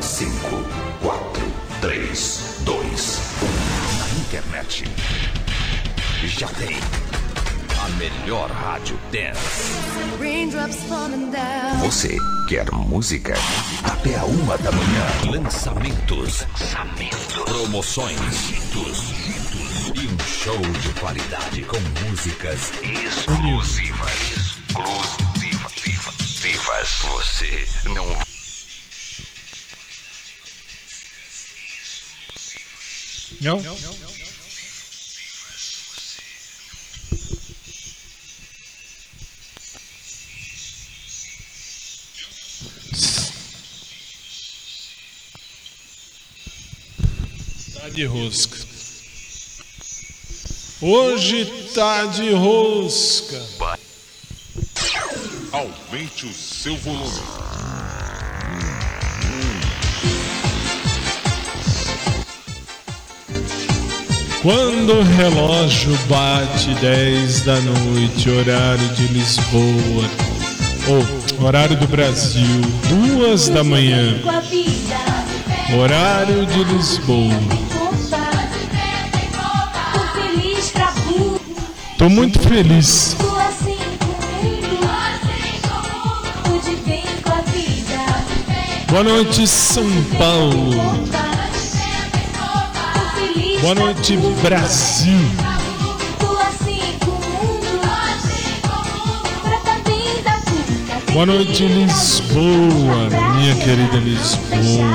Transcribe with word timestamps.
5, 0.00 0.30
4, 1.02 1.42
3, 1.80 2.60
2, 2.60 3.20
1. 3.42 3.98
Na 3.98 4.08
internet. 4.20 4.84
Já 6.24 6.48
tem 6.48 6.76
a 7.78 7.88
melhor 7.96 8.50
rádio 8.50 8.98
dance. 9.12 9.72
Você 11.80 12.16
quer 12.48 12.70
música? 12.72 13.34
Até 13.84 14.16
a 14.16 14.24
uma 14.24 14.58
da 14.58 14.72
manhã. 14.72 15.40
Lançamentos. 15.40 16.46
Lançamentos. 16.60 17.44
Promoções. 17.44 18.50
E 19.94 20.06
um 20.08 20.18
show 20.26 20.58
de 20.58 20.88
qualidade 21.00 21.62
com 21.62 21.78
músicas 22.06 22.72
exclusivas. 22.82 24.56
Exclusivas. 24.68 25.46
Você 27.02 27.66
não 27.88 28.25
Não? 33.46 33.62
Tá 47.72 47.88
de 47.90 48.04
rosca. 48.04 48.58
Hoje 50.80 51.70
tá 51.72 52.06
de 52.06 52.32
rosca. 52.32 53.40
Aumente 55.52 56.26
o 56.26 56.34
seu 56.34 56.76
volume. 56.78 57.55
Quando 64.46 65.00
o 65.00 65.02
relógio 65.02 65.98
bate 66.08 66.72
10 66.74 67.40
da 67.40 67.58
noite, 67.62 68.30
horário 68.30 68.88
de 68.90 69.08
Lisboa, 69.08 70.08
ou 70.86 71.44
horário 71.44 71.76
do 71.76 71.88
Brasil, 71.88 72.60
duas 72.88 73.48
da 73.48 73.64
manhã, 73.64 74.20
horário 75.76 76.46
de 76.46 76.62
Lisboa. 76.62 77.34
Tô 81.98 82.08
muito 82.08 82.38
feliz. 82.38 83.16
Boa 88.88 89.02
noite, 89.02 89.44
São 89.48 89.90
Paulo. 90.16 91.25
Boa 93.66 93.74
noite, 93.74 94.16
Brasil. 94.42 95.12
Boa 101.12 101.26
noite, 101.26 101.66
Lisboa, 101.66 103.10
minha 103.34 103.56
querida 103.56 103.96
Lisboa. 103.96 104.86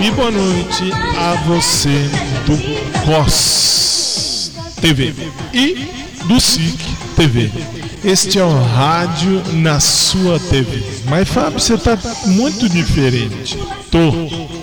E 0.00 0.10
boa 0.12 0.30
noite 0.30 0.90
a 1.18 1.34
você 1.46 2.08
do 2.46 2.56
COS 3.04 4.50
TV 4.80 5.14
e 5.52 5.90
do 6.24 6.40
SIC 6.40 6.78
TV. 7.16 7.50
Este 8.02 8.38
é 8.38 8.44
o 8.44 8.62
rádio 8.62 9.42
na 9.52 9.78
sua 9.78 10.40
TV. 10.40 10.82
Mas 11.04 11.28
Fábio, 11.28 11.60
você 11.60 11.76
tá 11.76 11.98
muito 12.24 12.66
diferente. 12.66 13.58
Tô. 13.90 14.55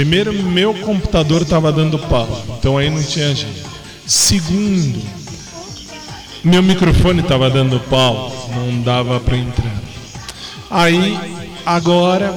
Primeiro, 0.00 0.32
meu 0.32 0.72
computador 0.72 1.42
estava 1.42 1.70
dando 1.70 1.98
pau, 1.98 2.26
então 2.58 2.78
aí 2.78 2.88
não 2.88 3.02
tinha 3.02 3.34
jeito. 3.34 3.68
Segundo, 4.06 4.98
meu 6.42 6.62
microfone 6.62 7.20
estava 7.20 7.50
dando 7.50 7.78
pau, 7.80 8.48
não 8.54 8.80
dava 8.80 9.20
para 9.20 9.36
entrar. 9.36 9.78
Aí, 10.70 11.18
agora, 11.66 12.34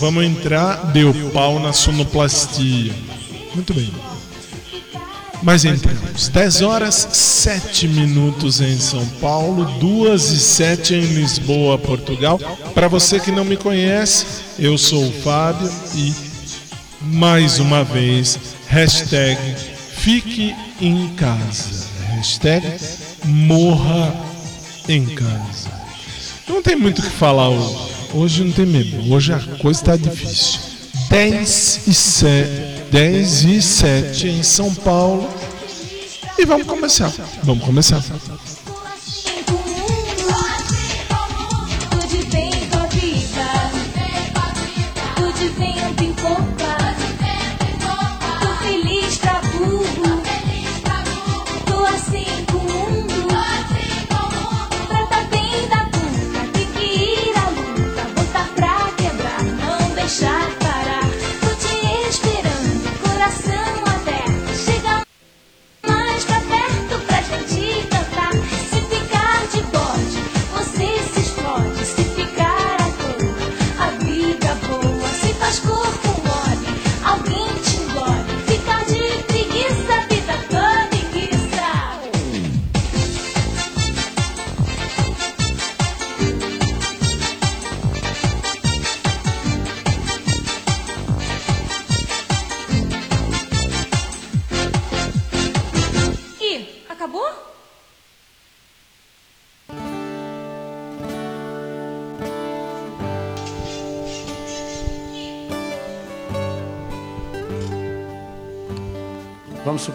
vamos 0.00 0.24
entrar, 0.24 0.90
deu 0.90 1.14
pau 1.32 1.60
na 1.60 1.72
sonoplastia. 1.72 2.92
Muito 3.54 3.72
bem. 3.72 3.92
Mas 5.44 5.64
entramos. 5.64 6.28
10 6.28 6.62
horas 6.62 7.06
7 7.12 7.86
minutos 7.86 8.60
em 8.60 8.80
São 8.80 9.06
Paulo, 9.20 9.64
2 9.78 10.32
e 10.32 10.38
7 10.40 10.94
em 10.96 11.14
Lisboa, 11.14 11.78
Portugal. 11.78 12.36
Para 12.74 12.88
você 12.88 13.20
que 13.20 13.30
não 13.30 13.44
me 13.44 13.56
conhece, 13.56 14.26
eu 14.58 14.76
sou 14.76 15.06
o 15.06 15.12
Fábio 15.22 15.70
e 15.94 16.25
mais 17.06 17.58
uma 17.58 17.84
vez, 17.84 18.38
hashtag 18.68 19.38
fique 19.96 20.54
em 20.80 21.08
casa, 21.14 21.86
hashtag 22.10 22.66
morra 23.24 24.14
em 24.88 25.06
casa. 25.14 25.70
Não 26.48 26.62
tem 26.62 26.76
muito 26.76 27.00
o 27.00 27.02
que 27.02 27.10
falar 27.10 27.48
hoje. 27.48 27.96
Hoje 28.14 28.44
não 28.44 28.52
tem 28.52 28.66
mesmo. 28.66 29.12
Hoje 29.12 29.32
a 29.32 29.40
coisa 29.60 29.80
está 29.80 29.96
difícil. 29.96 30.60
10 31.10 31.80
e 31.86 31.94
7, 31.94 32.50
10 32.90 33.44
e 33.44 33.62
7 33.62 34.28
em 34.28 34.42
São 34.42 34.74
Paulo. 34.74 35.28
E 36.38 36.44
vamos 36.44 36.66
começar. 36.66 37.12
Vamos 37.42 37.64
começar. 37.64 38.02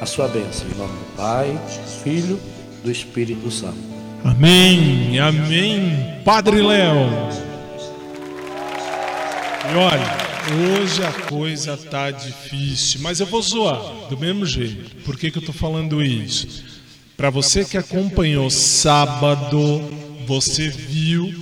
a 0.00 0.06
sua 0.06 0.28
bênção. 0.28 0.66
Em 0.68 0.74
nome 0.78 0.92
do 0.92 1.16
Pai, 1.16 1.60
Filho, 2.02 2.40
do 2.82 2.90
Espírito 2.90 3.50
Santo. 3.50 3.78
Amém, 4.24 5.18
amém. 5.18 6.20
Padre 6.24 6.60
Léo. 6.62 7.08
E 9.70 9.76
olha, 9.76 10.80
hoje 10.80 11.02
a 11.04 11.12
coisa 11.28 11.76
tá 11.76 12.10
difícil, 12.10 13.00
mas 13.00 13.20
eu 13.20 13.26
vou 13.26 13.42
zoar 13.42 13.80
do 14.08 14.16
mesmo 14.16 14.46
jeito. 14.46 14.96
Por 15.04 15.16
que, 15.16 15.30
que 15.30 15.38
eu 15.38 15.42
tô 15.42 15.52
falando 15.52 16.02
isso? 16.02 16.64
Para 17.16 17.30
você 17.30 17.64
que 17.64 17.76
acompanhou 17.76 18.48
sábado, 18.48 19.82
você 20.26 20.68
viu 20.68 21.34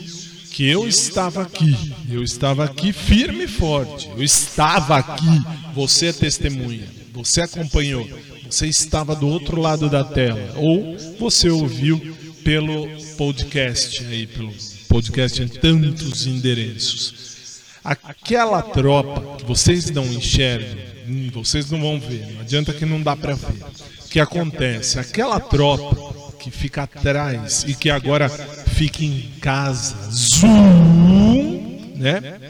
que 0.50 0.66
eu 0.66 0.88
estava 0.88 1.42
aqui, 1.42 1.76
eu 2.08 2.22
estava 2.22 2.64
aqui 2.64 2.90
firme 2.90 3.44
e 3.44 3.48
forte, 3.48 4.08
eu 4.16 4.22
estava 4.22 4.96
aqui, 4.96 5.42
você 5.74 6.06
é 6.06 6.12
testemunha, 6.14 6.88
você 7.12 7.42
acompanhou, 7.42 8.08
você 8.50 8.66
estava 8.66 9.14
do 9.14 9.28
outro 9.28 9.60
lado 9.60 9.88
da 9.88 10.04
tela, 10.04 10.54
ou 10.56 10.96
você 11.18 11.48
ouviu 11.48 12.16
pelo 12.44 12.88
podcast 13.16 14.04
aí, 14.06 14.26
pelo 14.26 14.52
podcast 14.88 15.42
em 15.42 15.48
tantos 15.48 16.26
endereços. 16.26 17.60
Aquela 17.84 18.62
tropa 18.62 19.36
que 19.36 19.44
vocês 19.44 19.90
não 19.90 20.04
enxergam, 20.06 20.76
hum, 21.08 21.30
vocês 21.32 21.70
não 21.70 21.80
vão 21.80 22.00
ver, 22.00 22.32
não 22.32 22.40
adianta 22.40 22.72
que 22.72 22.84
não 22.84 23.00
dá 23.02 23.16
para 23.16 23.34
ver. 23.34 23.62
O 24.04 24.08
que 24.08 24.20
acontece? 24.20 24.98
Aquela 24.98 25.38
tropa 25.38 26.34
que 26.38 26.50
fica 26.50 26.84
atrás 26.84 27.64
e 27.66 27.74
que 27.74 27.90
agora 27.90 28.28
fica 28.28 29.04
em 29.04 29.32
casa, 29.40 29.96
zoom, 30.10 31.92
né? 31.96 32.40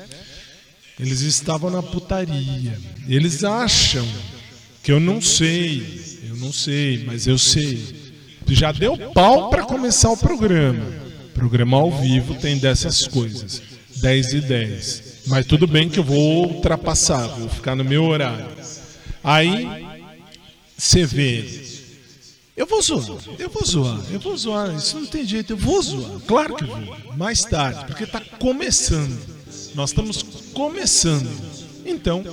Eles 0.99 1.21
estavam 1.21 1.71
na 1.71 1.83
putaria. 1.83 2.79
Eles 3.09 3.45
acham 3.45 4.07
que 4.87 4.93
eu 4.93 5.01
não 5.01 5.21
sei, 5.21 5.83
eu 6.29 6.37
não 6.37 6.53
sei, 6.53 7.03
mas 7.05 7.27
eu 7.27 7.37
sei. 7.37 8.15
Já 8.47 8.71
deu 8.71 8.97
pau 9.13 9.51
para 9.51 9.65
começar 9.65 10.13
o 10.13 10.17
programa. 10.17 10.81
Programa 11.35 11.77
ao 11.77 11.91
vivo 11.91 12.37
tem 12.37 12.57
dessas 12.57 13.05
coisas. 13.05 13.61
10 13.97 14.35
e 14.35 14.41
10. 14.43 15.03
Mas 15.27 15.45
tudo 15.45 15.67
bem 15.67 15.89
que 15.89 15.99
eu 15.99 16.05
vou 16.05 16.47
ultrapassar, 16.47 17.27
vou 17.27 17.49
ficar 17.49 17.75
no 17.75 17.83
meu 17.83 18.05
horário. 18.05 18.47
Aí 19.25 19.67
você 20.79 21.05
vê 21.05 21.65
eu 22.57 22.65
vou 22.65 22.81
zoar, 22.81 23.19
eu 23.41 23.51
vou 23.51 23.65
zoar, 23.67 24.01
eu 24.13 24.21
vou 24.21 24.37
zoar, 24.37 24.77
isso 24.77 25.01
não 25.01 25.07
tem 25.07 25.27
jeito, 25.27 25.53
eu 25.53 25.57
vou 25.57 25.83
zoar, 25.83 26.21
claro 26.27 26.55
que 26.55 26.65
vou, 26.65 26.79
mais 27.17 27.43
tarde, 27.43 27.85
porque 27.87 28.05
está 28.05 28.21
começando, 28.39 29.21
nós 29.75 29.91
estamos 29.91 30.23
começando. 30.55 31.29
Então, 31.85 32.25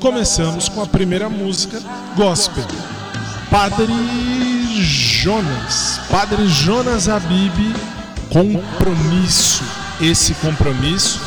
começamos 0.00 0.68
com 0.68 0.82
a 0.82 0.86
primeira 0.86 1.28
música, 1.28 1.80
Gospel, 2.16 2.64
Padre 3.50 3.92
Jonas, 4.80 6.00
Padre 6.10 6.46
Jonas 6.48 7.08
Abib, 7.08 7.74
compromisso, 8.30 9.62
esse 10.00 10.34
compromisso 10.34 11.20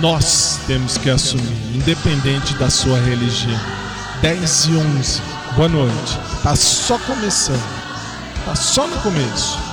nós 0.00 0.60
temos 0.66 0.96
que 0.96 1.10
assumir, 1.10 1.74
independente 1.74 2.54
da 2.54 2.70
sua 2.70 3.00
religião. 3.00 3.58
10 4.22 4.66
e 4.66 4.76
11, 4.76 5.22
boa 5.56 5.68
noite, 5.68 6.18
está 6.36 6.54
só 6.54 6.98
começando. 6.98 7.80
Tá 8.44 8.54
só 8.54 8.86
no 8.86 8.96
começo. 8.98 9.69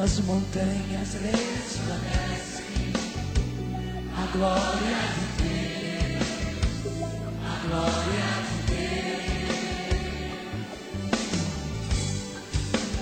Nas 0.00 0.18
montanhas 0.20 1.12
resplandece 1.12 2.62
a 4.16 4.24
glória 4.32 4.98
de 5.12 5.24
Deus, 5.42 6.24
a 7.44 7.54
glória 7.66 8.28
de 8.48 8.56
Deus. 8.72 9.60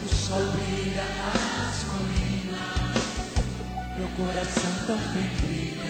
O 0.04 0.08
sol 0.12 0.44
brilha 0.50 1.06
nas 1.22 1.78
colinas, 1.84 2.98
meu 3.96 4.08
coração 4.16 4.74
tão 4.88 4.98
feliz. 4.98 5.88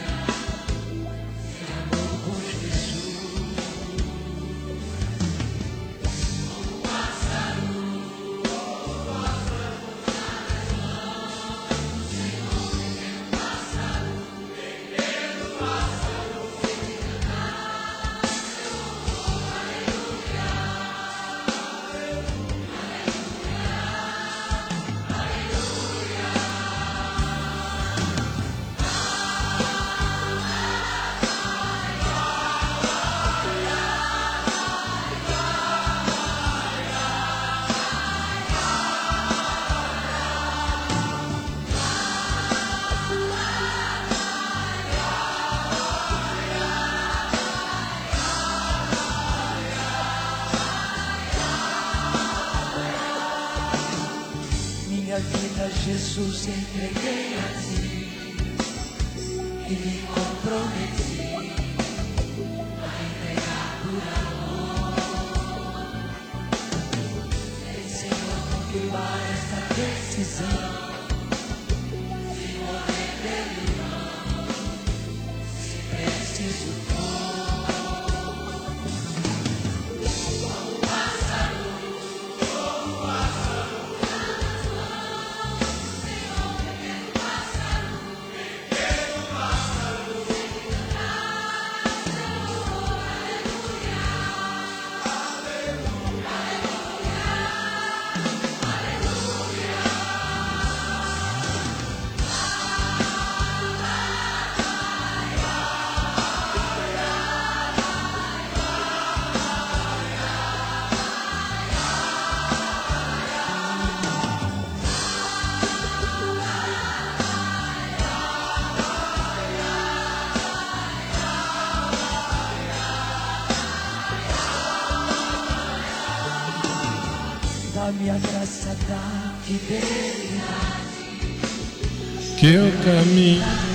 Que 132.39 132.55
eu 132.55 132.71
caminho. 132.85 133.68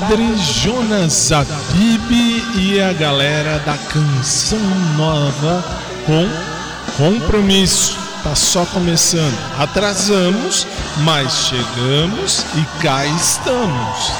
Padre 0.00 0.36
Jonas 0.36 1.32
Abib 1.32 2.12
e 2.56 2.80
a 2.80 2.92
galera 2.92 3.58
da 3.58 3.76
Canção 3.76 4.60
Nova 4.96 5.64
com 6.06 6.24
compromisso. 6.96 7.98
Tá 8.22 8.32
só 8.36 8.64
começando. 8.66 9.36
Atrasamos, 9.58 10.68
mas 10.98 11.48
chegamos 11.48 12.46
e 12.54 12.80
cá 12.80 13.04
estamos. 13.06 14.12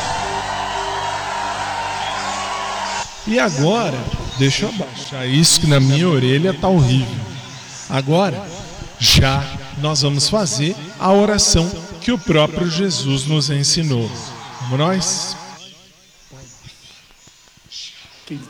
E 3.24 3.38
agora, 3.38 3.98
deixa 4.36 4.64
eu 4.64 4.70
abaixar 4.70 5.28
isso 5.28 5.60
que 5.60 5.68
na 5.68 5.78
minha 5.78 6.08
orelha 6.08 6.52
tá 6.54 6.66
horrível. 6.66 7.20
Agora, 7.88 8.44
já 8.98 9.44
nós 9.80 10.02
vamos 10.02 10.28
fazer 10.28 10.74
a 10.98 11.12
oração 11.12 11.70
que 12.00 12.10
o 12.10 12.18
próprio 12.18 12.68
Jesus 12.68 13.26
nos 13.26 13.48
ensinou. 13.48 14.10
Vamos 14.62 14.78
nós? 14.78 15.38
que 18.28 18.38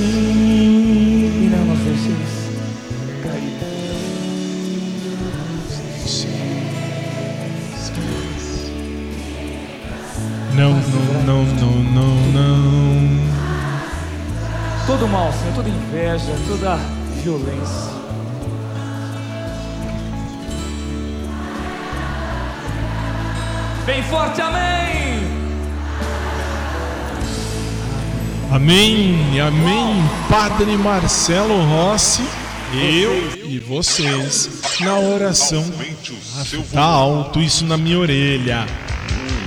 assim 0.00 1.46
irán 1.46 1.68
los 1.68 1.78
deseos. 1.84 2.40
Não, 10.54 10.72
não, 10.72 11.22
não, 11.24 11.44
não, 11.44 11.74
não, 11.92 12.14
não. 12.32 13.20
Todo 14.86 15.08
mal, 15.08 15.32
Senhor, 15.32 15.54
toda 15.54 15.68
inveja, 15.68 16.32
toda 16.48 16.76
violência. 17.22 18.00
Bem 23.86 24.02
forte, 24.02 24.40
amém! 24.40 25.09
Amém, 28.50 29.40
amém, 29.40 30.02
Padre 30.28 30.76
Marcelo 30.76 31.54
Rossi, 31.66 32.22
eu 32.74 33.46
e 33.48 33.60
vocês 33.60 34.50
na 34.80 34.98
oração. 34.98 35.64
Seu 36.44 36.60
Tá 36.64 36.82
alto 36.82 37.40
isso 37.40 37.64
na 37.64 37.76
minha 37.76 37.96
orelha. 38.00 38.66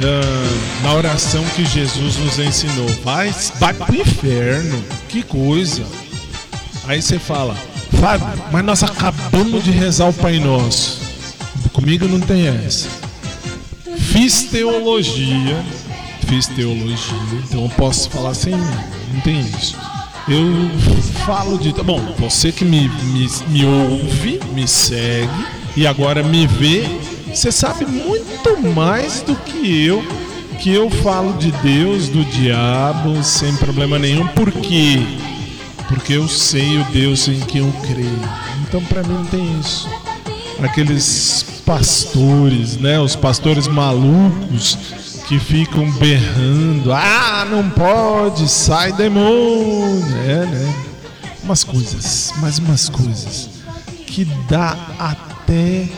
Ah, 0.01 0.81
na 0.83 0.93
oração 0.93 1.43
que 1.53 1.65
Jesus 1.65 2.15
nos 2.15 2.39
ensinou. 2.39 2.87
Vai, 3.03 3.35
vai 3.59 3.73
pro 3.73 3.93
inferno. 3.93 4.81
Que 5.09 5.21
coisa. 5.21 5.83
Aí 6.87 7.01
você 7.01 7.19
fala, 7.19 7.57
Fábio, 7.99 8.27
mas 8.53 8.63
nós 8.63 8.83
acabamos 8.83 9.65
de 9.65 9.71
rezar 9.71 10.07
o 10.07 10.13
Pai 10.13 10.39
Nosso. 10.39 11.01
Comigo 11.73 12.07
não 12.07 12.21
tem 12.21 12.47
essa. 12.47 12.87
Fiz 13.97 14.43
teologia. 14.43 15.61
Fiz 16.33 16.47
teologia, 16.47 17.15
então 17.47 17.65
eu 17.65 17.69
posso 17.77 18.09
falar 18.09 18.33
mim. 18.33 18.57
Não 19.13 19.21
tem 19.21 19.39
isso. 19.39 19.77
Eu 20.27 20.43
falo 21.27 21.59
de. 21.59 21.71
Bom, 21.83 21.99
você 22.17 22.51
que 22.51 22.65
me, 22.65 22.89
me, 22.89 23.29
me 23.49 23.63
ouve, 23.63 24.39
me 24.51 24.67
segue 24.67 25.45
e 25.77 25.85
agora 25.85 26.23
me 26.23 26.47
vê, 26.47 26.85
você 27.31 27.51
sabe 27.51 27.85
muito 27.85 28.59
mais 28.73 29.21
do 29.21 29.35
que 29.35 29.85
eu, 29.85 30.03
que 30.59 30.73
eu 30.73 30.89
falo 30.89 31.33
de 31.33 31.51
Deus, 31.51 32.09
do 32.09 32.25
diabo, 32.25 33.23
sem 33.23 33.55
problema 33.57 33.99
nenhum. 33.99 34.25
Por 34.29 34.51
quê? 34.51 35.03
Porque 35.87 36.13
eu 36.13 36.27
sei 36.27 36.79
o 36.79 36.83
Deus 36.85 37.27
em 37.27 37.41
que 37.41 37.59
eu 37.59 37.71
creio. 37.83 38.29
Então 38.67 38.83
pra 38.85 39.03
mim 39.03 39.13
não 39.13 39.25
tem 39.25 39.59
isso. 39.59 39.87
Aqueles 40.63 41.45
pastores, 41.63 42.75
né? 42.77 42.99
Os 42.99 43.15
pastores 43.15 43.67
malucos 43.67 45.02
que 45.27 45.39
ficam 45.39 45.89
berrando. 45.91 46.91
Ah, 46.91 47.45
não 47.49 47.69
pode, 47.69 48.47
sai 48.47 48.91
demônio. 48.93 50.15
É, 50.25 50.45
né? 50.45 50.75
Umas 51.43 51.63
coisas, 51.63 52.31
mais 52.37 52.59
umas 52.59 52.89
coisas 52.89 53.49
que 54.07 54.25
dá 54.47 54.77
até 54.99 55.89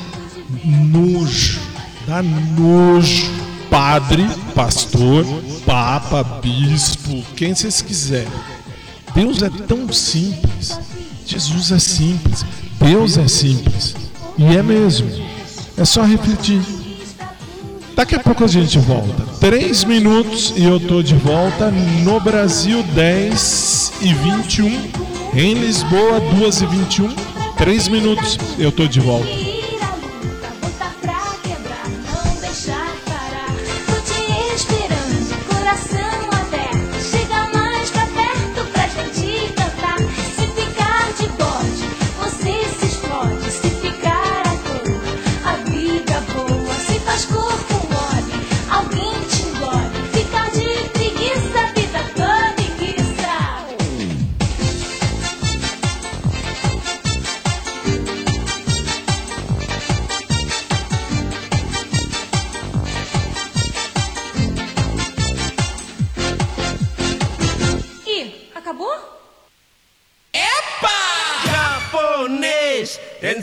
nojo. 0.63 1.59
Dá 2.07 2.23
nojo. 2.23 3.45
Padre, 3.69 4.25
pastor, 4.53 5.25
papa, 5.65 6.23
bispo, 6.23 7.21
quem 7.35 7.53
vocês 7.53 7.81
quiserem. 7.81 8.31
Deus 9.13 9.41
é 9.41 9.49
tão 9.49 9.91
simples. 9.91 10.79
Jesus 11.25 11.71
é 11.71 11.79
simples. 11.79 12.45
Deus 12.79 13.17
é 13.17 13.27
simples. 13.27 13.95
E 14.37 14.45
é 14.45 14.63
mesmo. 14.63 15.09
É 15.77 15.83
só 15.83 16.03
refletir. 16.03 16.61
Daqui 17.95 18.13
a 18.13 18.19
pouco 18.19 18.43
a 18.43 18.47
gente 18.47 18.77
volta. 18.77 19.23
Três 19.39 19.85
minutos 19.85 20.53
e 20.57 20.65
eu 20.65 20.79
tô 20.81 21.01
de 21.01 21.15
volta 21.15 21.71
no 22.03 22.19
Brasil 22.19 22.83
10 22.83 23.93
e 24.01 24.13
21. 24.13 24.67
Em 25.33 25.53
Lisboa 25.53 26.19
2 26.19 26.61
e 26.61 26.65
21. 26.65 27.15
Três 27.57 27.87
minutos 27.87 28.37
eu 28.59 28.69
tô 28.69 28.85
de 28.85 28.99
volta. 28.99 29.44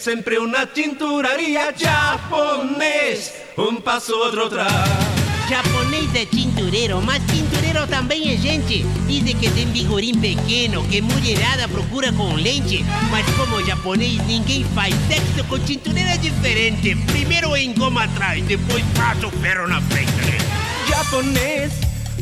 Sempre 0.03 0.37
una 0.37 0.67
tinturaria 0.67 1.73
japonês. 1.77 3.33
Um 3.57 3.81
passo, 3.81 4.13
outro 4.13 4.47
atrás. 4.47 4.73
Japonês 5.49 6.13
é 6.17 6.27
tintureiro, 6.27 7.01
mas 7.01 7.23
tintureiro 7.27 7.87
também 7.87 8.35
é 8.35 8.37
gente. 8.37 8.83
Dizem 9.07 9.37
que 9.37 9.49
tem 9.51 9.67
vigorim 9.67 10.19
pequeno, 10.19 10.83
que 10.89 11.01
mulherada 11.01 11.69
procura 11.69 12.13
com 12.13 12.35
lente. 12.35 12.85
Mas 13.13 13.25
como 13.37 13.65
japonês, 13.65 14.17
ninguém 14.27 14.65
faz 14.75 14.93
sexo 15.07 15.45
com 15.49 15.59
tintureiro 15.61 16.11
é 16.11 16.17
diferente. 16.17 16.97
Primeiro 17.07 17.57
engoma 17.57 18.03
atrás, 18.03 18.43
depois 18.45 18.85
passa 18.97 19.29
o 19.29 19.31
ferro 19.31 19.69
na 19.69 19.81
frente. 19.83 20.11
Japonês, 20.89 21.73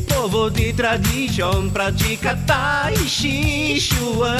povo 0.07 0.51
de 0.51 0.71
tradição, 0.73 1.67
pratica 1.71 2.37
Tai 2.45 2.95
Chi 3.07 3.81
Chuan. 3.81 4.37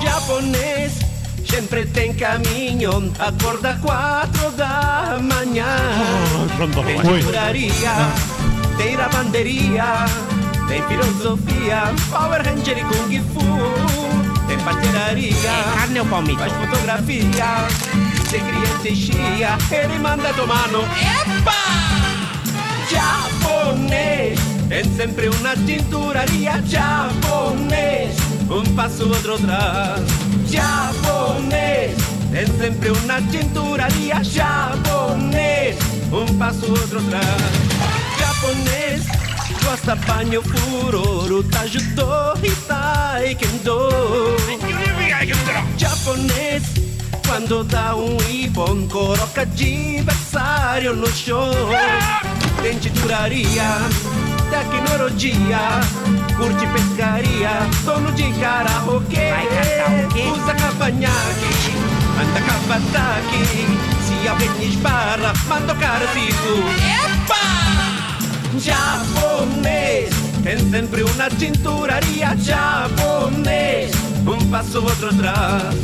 Japonês, 0.00 1.07
sempre 1.48 1.86
tem 1.86 2.12
caminho, 2.14 3.12
acorda 3.18 3.78
quatro 3.82 4.50
da 4.52 5.18
manhã. 5.20 5.66
Tem 6.84 7.10
Oi. 7.10 7.22
curaria, 7.22 7.92
tem 8.76 8.96
lavanderia, 8.96 10.04
tem 10.68 10.82
filosofia, 10.84 11.94
Power 12.10 12.42
Ranger 12.44 12.78
e 12.78 12.82
Kung 12.82 13.22
Fu. 13.32 14.46
Tem 14.46 14.58
pastelaria, 14.58 15.52
Carne 15.74 16.00
ou 16.00 16.06
palmito? 16.06 16.38
faz 16.38 16.52
fotografia, 16.52 17.66
tem 18.30 18.40
criança 18.40 18.88
e 18.88 18.96
chia, 18.96 19.58
ele 19.70 19.98
manda 19.98 20.32
tomar 20.34 20.68
no 20.68 20.82
EPA! 20.82 21.68
Japonês, 22.90 24.38
tem 24.68 24.84
sempre 24.96 25.28
uma 25.28 25.54
tinturaria 25.56 26.62
japonês, 26.66 28.16
um 28.50 28.74
passo 28.74 29.08
outro 29.08 29.34
atrás. 29.34 30.27
Japonês, 30.48 31.94
tem 32.32 32.46
sempre 32.58 32.90
uma 32.90 33.20
tinturaria 33.22 34.24
japonês, 34.24 35.76
um 36.10 36.38
passo 36.38 36.70
outro 36.70 36.98
atrás. 37.00 37.26
Japonês, 38.18 39.04
gosta 39.62 39.94
banho 39.94 40.42
furoro, 40.42 41.44
tajudo 41.44 42.08
e 42.42 42.50
taekwondo. 42.66 43.88
Japonês, 45.76 46.62
quando 47.26 47.62
dá 47.64 47.94
um 47.94 48.16
ibon, 48.30 48.88
coloca 48.88 49.42
adversário 49.42 50.96
no 50.96 51.08
chão. 51.08 51.50
Tem 52.62 52.78
titularia, 52.78 53.80
tecnologia, 54.58 55.80
curte 56.36 56.66
pescaria, 56.66 57.50
dono 57.84 58.10
de 58.12 58.32
karaokê. 58.32 59.30
Usa 60.32 60.54
cavanhaque, 60.54 61.72
anda 62.20 62.40
cavataque, 62.40 63.42
se 64.04 64.28
alguém 64.28 64.68
esbarra, 64.68 65.32
manda 65.48 65.72
o 65.72 65.76
cara 65.76 66.06
fico. 66.08 66.58
Japonês, 68.58 70.10
tem 70.42 70.58
sempre 70.70 71.02
uma 71.04 71.30
tinturaria 71.30 72.36
japonês, 72.36 73.92
um 74.26 74.50
passo 74.50 74.82
outro 74.82 75.08
atrás. 75.10 75.74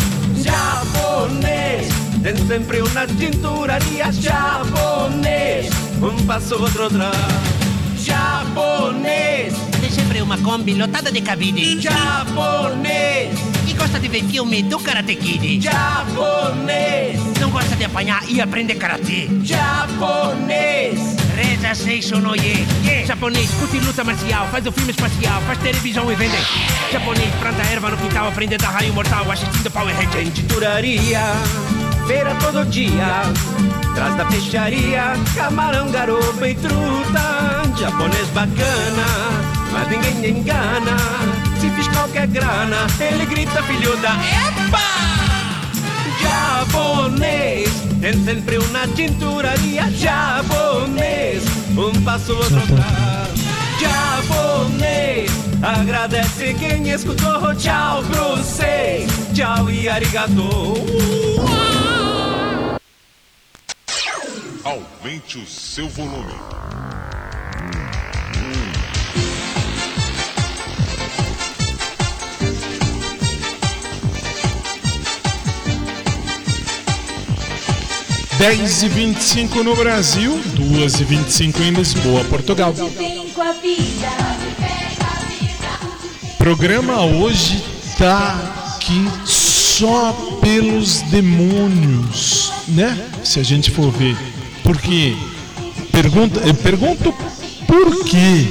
Japonês, 0.43 1.89
tem 2.23 2.37
sempre 2.47 2.81
uma 2.81 3.07
tinturaria 3.07 4.11
japonês, 4.11 5.71
um 6.03 6.27
passo 6.27 6.61
outro 6.61 6.87
atrás. 6.87 7.64
Japonês, 8.05 9.55
Tem 9.81 9.91
sempre 9.91 10.21
uma 10.21 10.37
Kombi 10.39 10.75
lotada 10.75 11.11
de 11.11 11.23
cabide. 11.23 11.81
japonês, 11.81 13.31
E 13.67 13.73
gosta 13.73 13.99
de 13.99 14.09
ver 14.09 14.23
filme 14.25 14.63
do 14.63 14.79
Karate 14.79 15.15
Kid. 15.17 15.61
japonês, 15.63 17.19
Não 17.41 17.51
gosta 17.51 17.75
de 17.75 17.85
apanhar 17.85 18.23
e 18.29 18.43
aprender 18.43 18.75
karatê. 18.75 19.29
japonês. 19.43 21.17
Reza 21.35 21.75
Seisho 21.75 22.19
no 22.21 22.37
Ye. 22.37 22.67
Japonês, 23.07 23.51
curte 23.59 23.79
luta 23.81 24.05
marcial, 24.05 24.47
faz 24.53 24.67
o 24.67 24.73
filme 24.73 24.91
espacial, 24.91 25.41
faz 25.43 25.59
televisão 25.61 26.13
e 26.13 26.15
vende. 26.15 26.37
Japonês, 26.93 27.35
planta 27.41 27.63
erva 27.73 27.91
no 27.91 27.97
quintal, 27.97 28.29
aprende 28.29 28.57
da 28.59 28.69
raio 28.69 28.93
mortal, 28.93 29.31
assistindo 29.33 29.71
Power 29.71 29.95
Ranger. 29.97 30.31
Titularia, 30.31 31.21
feira 32.07 32.35
todo 32.37 32.65
dia. 32.67 33.23
Traz 33.95 34.17
da 34.17 34.25
peixaria, 34.25 35.15
camarão, 35.35 35.91
garopa 35.91 36.49
e 36.49 36.55
truta. 36.55 37.55
Japonês 37.79 38.29
bacana, 38.31 39.07
mas 39.73 39.89
ninguém 39.89 40.39
engana. 40.39 40.97
se 41.61 41.71
fiz 41.71 41.89
qualquer 41.89 42.27
grana, 42.27 42.87
ele 43.01 43.27
grita 43.27 43.63
filho 43.65 43.97
da 43.99 44.15
EPA! 44.15 45.05
Japonês, 46.23 47.71
tem 48.01 48.25
sempre 48.25 48.59
uma 48.59 48.87
tinturaria 48.89 49.91
japonês, 49.91 51.45
um 51.77 52.03
passo 52.03 52.35
outro 52.35 52.61
tá. 52.77 53.29
Japonês, 53.81 55.31
agradece 55.63 56.55
quem 56.55 56.91
escutou, 56.91 57.55
tchau 57.57 58.03
sei, 58.43 59.07
tchau 59.35 59.71
e 59.71 59.89
arigato. 59.89 60.75
Aumente 64.65 65.37
o 65.37 65.47
seu 65.47 65.87
volume. 65.91 66.33
10 78.39 78.83
e 78.83 78.89
25 78.89 79.63
no 79.63 79.77
Brasil, 79.77 80.41
2 80.55 81.01
e 81.01 81.05
25 81.05 81.63
em 81.63 81.71
Lisboa, 81.73 82.25
Portugal. 82.25 82.73
Vem 82.73 83.29
com 83.31 83.43
a 83.43 83.53
vida. 83.53 84.09
programa 86.39 87.05
hoje 87.05 87.63
tá 87.99 88.75
aqui 88.77 89.11
só 89.27 90.13
pelos 90.41 91.03
demônios, 91.03 92.51
né? 92.69 93.11
Se 93.23 93.41
a 93.41 93.43
gente 93.43 93.71
for 93.71 93.91
ver. 93.91 94.34
Por 94.65 94.79
quê? 94.79 95.15
Pergunta, 95.93 96.41
eu 96.41 96.55
pergunto 96.55 97.15
por 97.67 98.05
quê? 98.05 98.47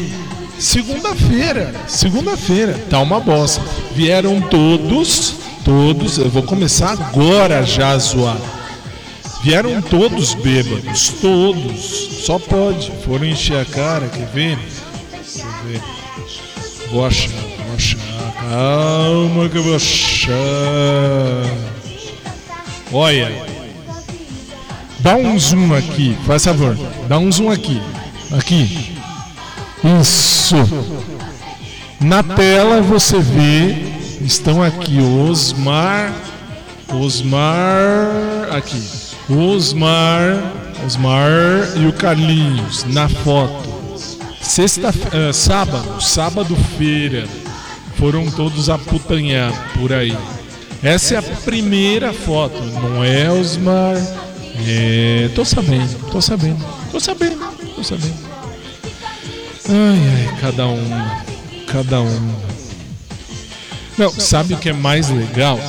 Segunda-feira, 0.60 1.74
segunda-feira, 1.88 2.80
tá 2.88 3.00
uma 3.02 3.20
bosta. 3.20 3.62
Vieram 3.96 4.40
todos, 4.40 5.36
todos, 5.66 6.20
eu 6.20 6.30
vou 6.30 6.44
começar 6.44 6.92
agora 6.92 7.64
já 7.64 7.90
a 7.90 7.98
zoar. 7.98 8.38
Vieram 9.44 9.82
todos 9.82 10.36
bêbados, 10.36 11.10
todos. 11.20 11.82
Só 12.24 12.38
pode. 12.40 12.92
Foram 13.04 13.26
encher 13.26 13.58
a 13.58 13.66
cara, 13.66 14.08
quer 14.08 14.28
ver? 14.28 14.58
Deixa 15.12 15.42
eu 15.42 15.68
ver. 15.68 15.82
Vou 16.92 17.06
achar, 17.06 17.30
vou 17.30 17.76
achar. 17.76 17.98
Calma 18.40 19.50
que 19.50 19.58
eu 19.58 19.64
vou 19.64 19.76
achar. 19.76 20.32
Olha. 22.94 23.53
Dá 25.04 25.18
um 25.18 25.38
zoom 25.38 25.74
aqui, 25.74 26.18
faz 26.26 26.46
favor. 26.46 26.78
Dá 27.10 27.20
um 27.20 27.30
zoom 27.30 27.52
aqui. 27.52 27.82
Aqui. 28.32 28.96
Isso. 30.02 30.56
Na 32.00 32.24
tela 32.24 32.82
você 32.82 33.20
vê. 33.20 33.94
Estão 34.22 34.64
aqui 34.64 35.02
Osmar. 35.02 36.14
Osmar. 36.88 38.48
Aqui. 38.50 38.82
Osmar. 39.30 40.42
Osmar 40.86 41.30
e 41.76 41.86
o 41.86 41.92
Carlinhos 41.92 42.86
na 42.86 43.10
foto. 43.10 43.74
Sexta, 44.42 44.94
eh, 45.14 45.34
sábado, 45.34 46.02
sábado 46.02 46.56
feira, 46.78 47.26
foram 47.96 48.30
todos 48.30 48.70
aputanhar 48.70 49.52
por 49.74 49.94
aí. 49.94 50.16
Essa 50.84 51.16
é 51.16 51.18
a 51.18 51.22
primeira 51.22 52.12
foto, 52.12 52.62
não 52.62 53.04
é 53.04 53.32
Osmar? 53.32 53.96
É, 54.68 55.30
tô 55.34 55.44
sabendo, 55.44 56.12
tô 56.12 56.22
sabendo, 56.22 56.64
tô 56.92 57.00
sabendo, 57.00 57.40
tô 57.76 57.84
sabendo. 57.84 58.14
Ai, 59.68 60.28
ai, 60.28 60.38
cada 60.40 60.68
um, 60.68 60.90
cada 61.68 62.02
um. 62.02 62.36
Não, 63.98 64.12
sabe 64.12 64.54
o 64.54 64.58
que 64.58 64.70
é 64.70 64.74
mais 64.74 65.10
legal? 65.10 65.60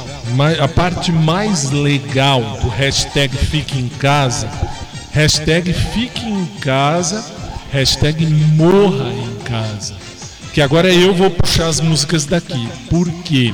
A 0.61 0.69
parte 0.69 1.13
mais 1.13 1.71
legal 1.71 2.59
do 2.63 2.69
hashtag 2.69 3.37
Fique 3.37 3.79
em 3.79 3.89
Casa, 3.89 4.51
hashtag 5.13 5.73
Fique 5.73 6.27
em 6.27 6.47
Casa, 6.61 7.25
hashtag 7.73 8.27
Morra 8.27 9.11
em 9.13 9.35
Casa. 9.45 9.95
Que 10.53 10.61
agora 10.61 10.93
eu 10.93 11.15
vou 11.15 11.31
puxar 11.31 11.67
as 11.67 11.81
músicas 11.81 12.25
daqui. 12.27 12.69
Por 12.89 13.11
quê? 13.23 13.53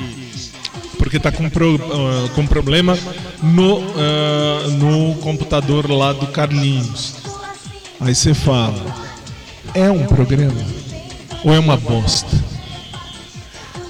Porque 1.01 1.19
tá 1.19 1.33
com, 1.33 1.49
pro, 1.49 1.81
ah, 1.83 2.29
com 2.35 2.47
problema 2.47 2.97
no, 3.43 3.83
ah, 3.97 4.69
no 4.69 5.15
computador 5.17 5.91
lá 5.91 6.13
do 6.13 6.27
Carlinhos. 6.27 7.15
Aí 7.99 8.15
você 8.15 8.35
fala, 8.35 8.85
é 9.75 9.91
um 9.91 10.07
programa 10.07 10.63
ou 11.43 11.55
é 11.55 11.59
uma 11.59 11.79
bosta? 11.79 12.39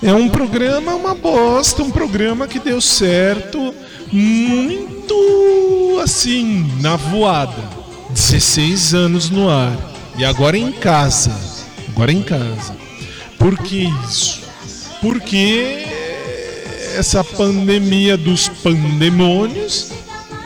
É 0.01 0.15
um 0.15 0.29
programa, 0.29 0.95
uma 0.95 1.15
bosta, 1.17 1.83
um 1.83 1.91
programa 1.91 2.47
que 2.47 2.61
deu 2.61 2.81
certo 2.81 3.75
muito 4.13 6.01
assim, 6.01 6.73
na 6.81 6.95
voada. 6.95 7.69
16 8.11 8.95
anos 8.95 9.31
no 9.31 9.51
ar. 9.51 9.77
E 10.17 10.25
agora 10.25 10.57
em 10.57 10.71
casa. 10.71 11.35
Agora 11.89 12.13
em 12.13 12.23
casa. 12.23 12.77
Por 13.37 13.59
que 13.59 13.89
isso? 14.05 14.43
Porque 15.01 15.87
essa 16.97 17.23
pandemia 17.25 18.17
dos 18.17 18.49
pandemônios, 18.49 19.91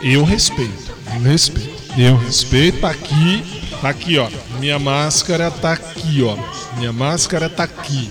eu 0.01 0.23
respeito. 0.23 0.93
Eu 1.13 1.21
respeito. 1.21 1.75
Eu 1.97 2.17
respeito. 2.17 2.79
Tá 2.81 2.89
aqui. 2.89 3.43
Tá 3.81 3.89
aqui, 3.89 4.17
ó. 4.17 4.29
Minha 4.59 4.79
máscara 4.79 5.51
tá 5.51 5.73
aqui, 5.73 6.21
ó. 6.23 6.37
Minha 6.77 6.93
máscara 6.93 7.49
tá 7.49 7.63
aqui. 7.63 8.09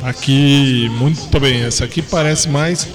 Tá 0.00 0.08
aqui. 0.08 0.88
Muito 0.98 1.40
bem. 1.40 1.62
Essa 1.62 1.84
aqui 1.84 2.02
parece 2.02 2.48
mais 2.48 2.86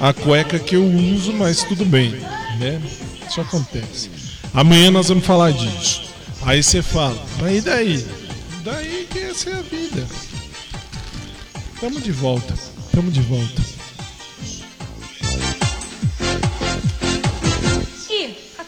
a 0.00 0.12
cueca 0.12 0.58
que 0.58 0.76
eu 0.76 0.84
uso, 0.84 1.32
mas 1.32 1.62
tudo 1.64 1.84
bem. 1.84 2.10
Né? 2.58 2.80
Isso 3.28 3.40
acontece. 3.40 4.10
Amanhã 4.54 4.90
nós 4.90 5.08
vamos 5.08 5.26
falar 5.26 5.52
disso. 5.52 6.02
Aí 6.42 6.62
você 6.62 6.80
fala, 6.80 7.20
mas 7.40 7.58
e 7.58 7.60
daí? 7.60 8.06
Daí 8.64 9.06
que 9.10 9.18
essa 9.18 9.50
é 9.50 9.54
a 9.54 9.62
vida. 9.62 10.06
Tamo 11.80 12.00
de 12.00 12.12
volta. 12.12 12.54
Tamo 12.92 13.10
de 13.10 13.20
volta. 13.20 13.75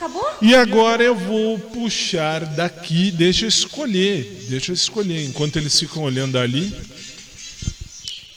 Acabou? 0.08 0.38
E 0.40 0.54
agora 0.54 1.02
eu 1.02 1.14
vou 1.14 1.58
puxar 1.58 2.44
daqui, 2.44 3.10
deixa 3.10 3.44
eu 3.44 3.48
escolher, 3.48 4.46
deixa 4.48 4.72
eu 4.72 4.74
escolher. 4.74 5.24
Enquanto 5.24 5.56
eles 5.56 5.78
ficam 5.78 6.02
olhando 6.02 6.38
ali, 6.38 6.72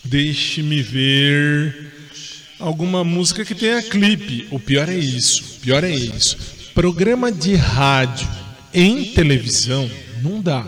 deixe-me 0.03 0.81
ver 0.81 1.93
alguma 2.59 3.03
música 3.03 3.45
que 3.45 3.55
tenha 3.55 3.81
clipe. 3.81 4.47
O 4.51 4.59
pior 4.59 4.89
é 4.89 4.97
isso, 4.97 5.59
pior 5.61 5.83
é 5.83 5.91
isso. 5.91 6.37
Programa 6.73 7.31
de 7.31 7.55
rádio 7.55 8.27
em 8.73 9.05
televisão 9.13 9.89
não 10.21 10.41
dá. 10.41 10.65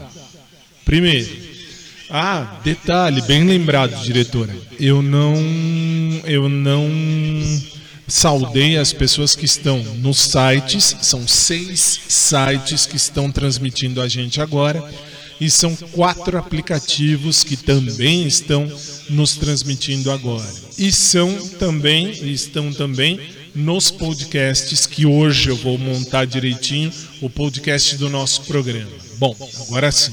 Primeiro, 0.83 1.43
ah, 2.09 2.59
detalhe, 2.63 3.21
bem 3.21 3.45
lembrado, 3.45 4.03
diretora. 4.03 4.53
Eu 4.79 5.01
não, 5.01 5.35
eu 6.25 6.49
não 6.49 6.89
saudei 8.07 8.77
as 8.77 8.93
pessoas 8.93 9.35
que 9.35 9.45
estão 9.45 9.83
nos 9.95 10.19
sites. 10.19 10.95
São 11.01 11.27
seis 11.27 11.99
sites 12.07 12.85
que 12.85 12.95
estão 12.95 13.31
transmitindo 13.31 14.01
a 14.01 14.07
gente 14.07 14.41
agora. 14.41 14.83
E 15.39 15.49
são 15.49 15.75
quatro 15.75 16.37
aplicativos 16.37 17.43
que 17.43 17.57
também 17.57 18.25
estão 18.25 18.71
nos 19.09 19.35
transmitindo 19.35 20.11
agora. 20.11 20.49
E 20.77 20.91
são 20.91 21.35
também, 21.59 22.11
estão 22.31 22.71
também 22.71 23.19
nos 23.53 23.91
podcasts 23.91 24.85
que 24.85 25.05
hoje 25.05 25.49
eu 25.49 25.55
vou 25.55 25.77
montar 25.77 26.25
direitinho 26.25 26.91
o 27.21 27.29
podcast 27.29 27.97
do 27.97 28.09
nosso 28.09 28.41
programa. 28.43 28.91
Bom, 29.17 29.35
agora 29.67 29.91
sim. 29.91 30.11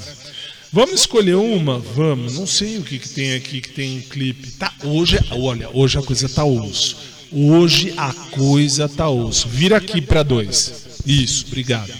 Vamos 0.73 1.01
escolher 1.01 1.35
uma? 1.35 1.79
Vamos. 1.79 2.35
Não 2.35 2.47
sei 2.47 2.79
o 2.79 2.83
que, 2.83 2.99
que 2.99 3.09
tem 3.09 3.35
aqui 3.35 3.61
que 3.61 3.71
tem 3.71 4.01
clipe. 4.03 4.53
Tá, 4.53 4.73
hoje, 4.85 5.19
olha, 5.33 5.69
hoje 5.73 5.99
a 5.99 6.03
coisa 6.03 6.29
tá 6.29 6.45
osso. 6.45 6.97
Hoje 7.33 7.95
a 7.97 8.13
coisa 8.13 8.89
tá 8.89 9.09
osso. 9.09 9.49
Vira 9.49 9.77
aqui 9.77 10.01
para 10.01 10.23
dois. 10.23 11.01
Isso, 11.07 11.47
obrigado. 11.47 11.93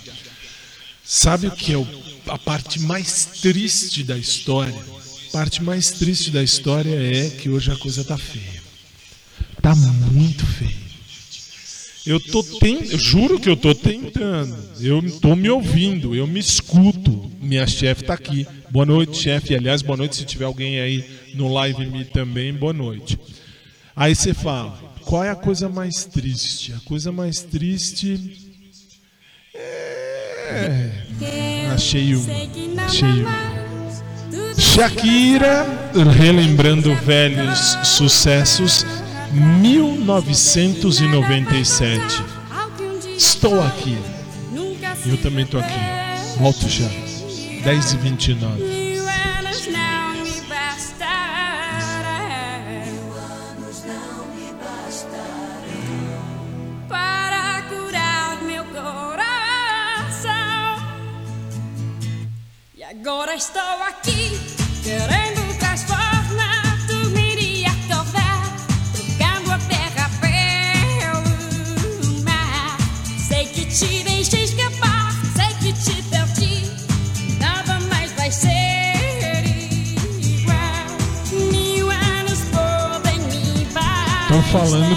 Sabe 1.05 1.47
o 1.47 1.51
que 1.51 1.73
é 1.73 1.87
a 2.27 2.39
parte 2.39 2.81
mais 2.81 3.27
triste 3.41 4.03
da 4.03 4.19
história? 4.19 4.75
A 5.29 5.33
parte 5.33 5.63
mais 5.63 5.91
triste 5.91 6.31
da 6.31 6.43
história 6.43 6.95
é 6.95 7.31
que 7.31 7.49
hoje 7.49 7.71
a 7.71 7.77
coisa 7.77 8.05
tá 8.05 8.19
feia. 8.19 8.61
Tá 9.63 9.75
muito 9.75 10.45
feia. 10.45 10.91
Eu 12.07 12.19
tô 12.19 12.43
ten... 12.43 12.79
eu 12.91 12.99
juro 12.99 13.39
que 13.39 13.49
eu 13.49 13.57
tô 13.57 13.75
tentando. 13.75 14.57
Eu 14.81 15.03
tô 15.21 15.37
me 15.37 15.51
ouvindo, 15.51 16.15
eu 16.15 16.27
me 16.27 16.41
escuto. 16.41 17.31
Minha 17.41 17.67
chefe 17.67 18.05
tá 18.05 18.15
aqui. 18.15 18.47
Boa 18.71 18.87
noite, 18.87 19.17
chefe. 19.17 19.55
Aliás, 19.55 19.83
boa 19.83 19.97
noite 19.97 20.17
se 20.17 20.25
tiver 20.25 20.47
alguém 20.47 20.81
aí 20.81 21.05
no 21.35 21.53
live 21.53 21.87
me 21.87 22.05
também. 22.05 22.53
Boa 22.53 22.73
noite. 22.73 23.19
Aí 24.01 24.17
você 24.17 24.33
fala, 24.33 24.73
qual 25.05 25.23
é 25.23 25.29
a 25.29 25.35
coisa 25.35 25.69
mais 25.69 26.07
triste? 26.07 26.73
A 26.73 26.81
coisa 26.89 27.13
mais 27.13 27.43
triste 27.43 28.49
é 29.55 30.91
Achei 31.75 32.15
uma. 32.15 32.33
Achei 32.83 33.23
uma. 33.23 33.61
Shakira 34.59 35.67
relembrando 36.17 36.95
velhos 36.95 37.77
sucessos 37.85 38.87
1997. 39.61 42.25
Estou 43.19 43.63
aqui. 43.63 43.99
Eu 45.05 45.19
também 45.19 45.45
estou 45.45 45.61
aqui. 45.61 45.79
Volto 46.39 46.67
já. 46.71 46.89
10 47.65 47.93
e 47.93 47.97
29 47.99 48.70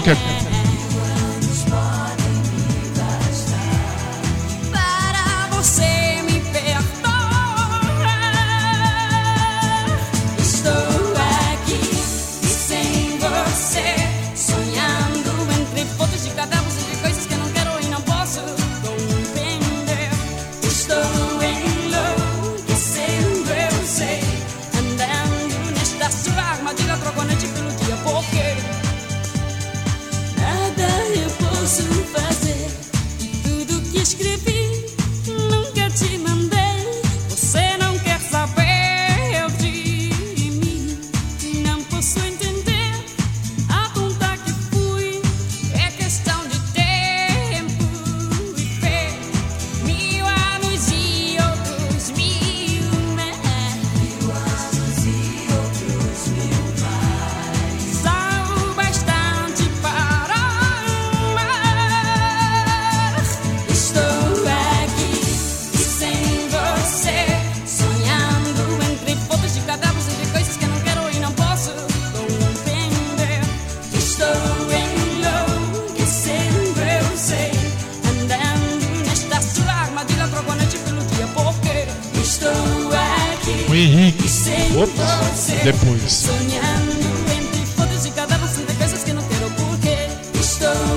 falando 0.04 0.33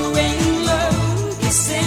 estou 0.07 0.17
enlouquecendo, 0.17 1.86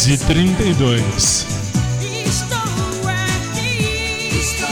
você. 0.00 0.06
10 0.06 0.06
e 0.06 0.18
32 0.18 1.46
Estou 2.28 2.58
aqui, 3.06 4.38
estou 4.38 4.68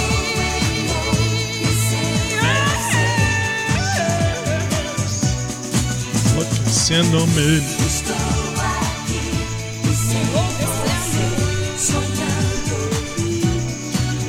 Enlouquecendo-me. 6.32 7.62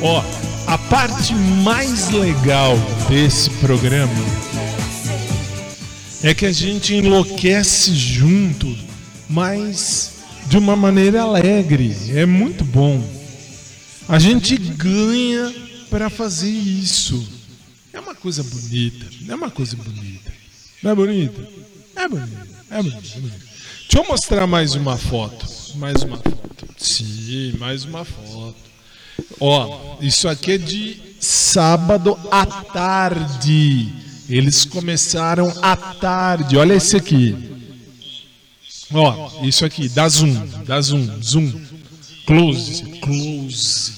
Ó, 0.02 0.22
a 0.66 0.78
parte 0.78 1.34
mais 1.34 2.10
legal 2.10 2.76
desse 3.08 3.50
programa 3.50 4.12
é 6.22 6.34
que 6.34 6.46
a 6.46 6.52
gente 6.52 6.94
enlouquece 6.94 7.94
junto, 7.94 8.74
mas 9.28 9.99
de 10.50 10.58
uma 10.58 10.74
maneira 10.74 11.22
alegre. 11.22 11.96
É 12.12 12.26
muito 12.26 12.64
bom. 12.64 13.00
A 14.08 14.18
gente 14.18 14.56
ganha 14.56 15.54
para 15.88 16.10
fazer 16.10 16.50
isso. 16.50 17.24
É 17.92 18.00
uma 18.00 18.16
coisa 18.16 18.42
bonita. 18.42 19.06
É 19.28 19.34
uma 19.36 19.48
coisa 19.48 19.76
bonita. 19.76 20.32
Não 20.82 20.90
é 20.90 20.94
bonita? 20.96 21.40
É 21.94 22.08
bonita. 22.08 22.48
É 22.68 22.82
bonita. 22.82 23.02
É 23.08 23.22
bonita. 23.22 23.38
Deixa 23.82 23.98
eu 23.98 24.04
mostrar 24.08 24.44
mais 24.48 24.74
uma 24.74 24.96
foto. 24.96 25.46
Mais 25.76 26.02
uma 26.02 26.16
foto. 26.16 26.66
Sim, 26.76 27.54
mais 27.56 27.84
uma 27.84 28.04
foto. 28.04 28.56
Ó, 29.38 29.98
isso 30.00 30.28
aqui 30.28 30.52
é 30.52 30.58
de 30.58 31.00
sábado 31.20 32.18
à 32.28 32.44
tarde. 32.44 33.88
Eles 34.28 34.64
começaram 34.64 35.52
à 35.62 35.76
tarde. 35.76 36.56
Olha 36.56 36.74
esse 36.74 36.96
aqui. 36.96 37.59
Ó, 38.92 39.44
isso 39.44 39.64
aqui, 39.64 39.88
dá 39.88 40.08
zoom, 40.08 40.34
dá 40.64 40.80
zoom, 40.80 41.22
zoom. 41.22 41.52
Close, 42.26 42.82
close. 43.00 43.92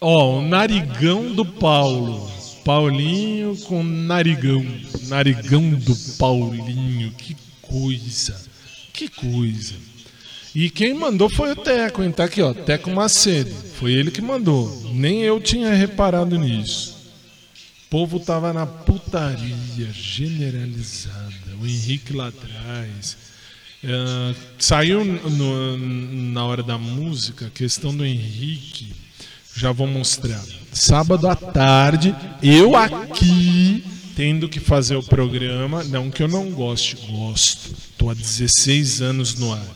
Ó, 0.00 0.38
o 0.38 0.42
narigão 0.42 1.34
do 1.34 1.44
Paulo. 1.44 2.30
Paulinho 2.64 3.56
com 3.64 3.82
narigão. 3.82 4.64
Narigão 5.08 5.70
do 5.70 5.96
Paulinho. 6.18 7.10
Que 7.12 7.36
coisa. 7.62 8.40
Que 8.92 9.08
coisa. 9.08 9.74
E 10.54 10.68
quem 10.68 10.94
mandou 10.94 11.28
foi 11.28 11.52
o 11.52 11.56
Teco, 11.56 12.02
hein? 12.02 12.12
Tá 12.12 12.24
aqui, 12.24 12.42
ó. 12.42 12.52
Teco 12.52 12.90
Macedo. 12.90 13.54
Foi 13.78 13.92
ele 13.92 14.10
que 14.10 14.20
mandou. 14.20 14.90
Nem 14.92 15.22
eu 15.22 15.40
tinha 15.40 15.74
reparado 15.74 16.38
nisso. 16.38 16.96
O 17.86 17.90
povo 17.90 18.20
tava 18.20 18.52
na 18.52 18.66
putaria 18.66 19.90
generalizada. 19.92 21.19
O 21.60 21.66
Henrique 21.66 22.12
lá 22.12 22.28
atrás. 22.28 23.16
Ah, 23.84 24.34
saiu 24.58 25.04
no- 25.04 25.76
na 26.32 26.44
hora 26.44 26.62
da 26.62 26.78
música 26.78 27.46
a 27.46 27.50
questão 27.50 27.94
do 27.96 28.04
Henrique. 28.04 28.92
Já 29.56 29.72
vou 29.72 29.86
mostrar. 29.86 30.42
Sábado 30.72 31.28
à 31.28 31.34
tarde, 31.34 32.14
eu 32.42 32.76
aqui 32.76 33.82
tendo 34.14 34.48
que 34.48 34.60
fazer 34.60 34.96
o 34.96 35.02
programa. 35.02 35.82
Não 35.84 36.10
que 36.10 36.22
eu 36.22 36.28
não 36.28 36.50
goste, 36.50 36.96
gosto. 37.08 37.74
Tô 37.98 38.08
há 38.10 38.14
16 38.14 39.02
anos 39.02 39.34
no 39.34 39.52
ar. 39.52 39.66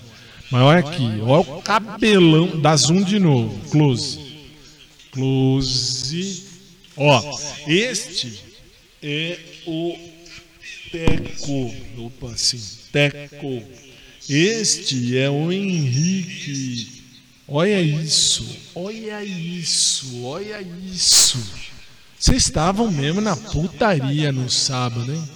Mas 0.50 0.62
olha 0.62 0.78
aqui, 0.80 1.02
olha 1.22 1.40
o 1.40 1.62
cabelão. 1.62 2.60
Dá 2.60 2.76
zoom 2.76 3.02
de 3.02 3.18
novo. 3.18 3.58
Close. 3.70 4.20
Close. 5.10 6.44
Ó, 6.96 7.38
este 7.66 8.38
é 9.02 9.38
o 9.66 9.96
Teco. 10.90 11.74
Opa, 11.98 12.36
sim, 12.36 12.60
Teco. 12.92 13.62
Este 14.28 15.18
é 15.18 15.28
o 15.28 15.52
Henrique. 15.52 17.02
Olha 17.46 17.80
isso, 17.80 18.46
olha 18.74 19.22
isso, 19.22 20.22
olha 20.22 20.62
isso. 20.62 21.38
Vocês 22.18 22.44
estavam 22.44 22.90
mesmo 22.90 23.20
na 23.20 23.36
putaria 23.36 24.32
no 24.32 24.48
sábado, 24.48 25.12
hein? 25.12 25.28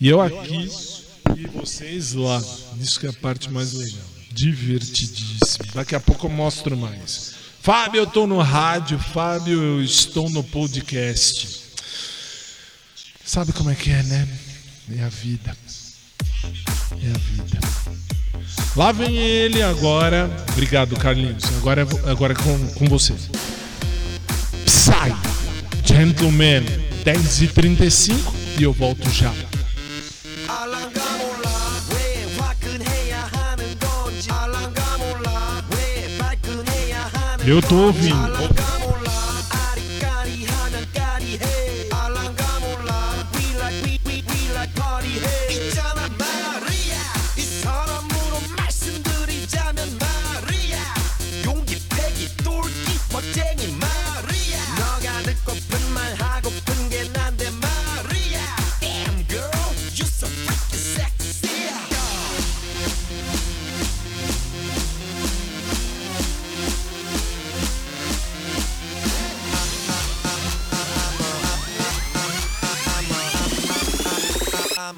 E 0.00 0.08
eu 0.08 0.22
aqui 0.22 0.70
e 1.36 1.46
vocês 1.48 2.14
lá. 2.14 2.42
Isso 2.80 2.98
que 2.98 3.06
é 3.06 3.10
a 3.10 3.12
parte 3.12 3.50
mais 3.50 3.74
legal. 3.74 4.04
Divertidíssimo. 4.30 5.66
Daqui 5.74 5.94
a 5.94 6.00
pouco 6.00 6.26
eu 6.26 6.30
mostro 6.30 6.76
mais. 6.76 7.34
Fábio, 7.60 7.98
eu 8.00 8.04
estou 8.04 8.26
no 8.26 8.40
rádio. 8.40 8.98
Fábio, 8.98 9.62
eu 9.62 9.82
estou 9.82 10.30
no 10.30 10.42
podcast. 10.42 11.62
Sabe 13.24 13.52
como 13.52 13.70
é 13.70 13.74
que 13.74 13.90
é, 13.90 14.02
né? 14.02 14.28
É 14.90 15.02
a 15.02 15.08
vida. 15.08 15.56
É 16.44 17.10
a 17.10 17.18
vida. 17.18 17.58
Lá 18.76 18.92
vem 18.92 19.16
ele 19.16 19.62
agora. 19.62 20.30
Obrigado, 20.52 20.94
Carlinhos. 20.96 21.44
Agora, 21.56 21.82
é 21.82 22.10
agora 22.10 22.32
é 22.34 22.36
com, 22.36 22.68
com 22.74 22.86
você. 22.86 23.14
Psy, 24.66 25.14
Gentleman, 25.84 26.64
10h35 27.04 28.14
e 28.58 28.62
eu 28.62 28.72
volto 28.72 29.08
já. 29.10 29.32
Eu 37.46 37.60
tô 37.60 37.76
ouvindo. 37.76 38.63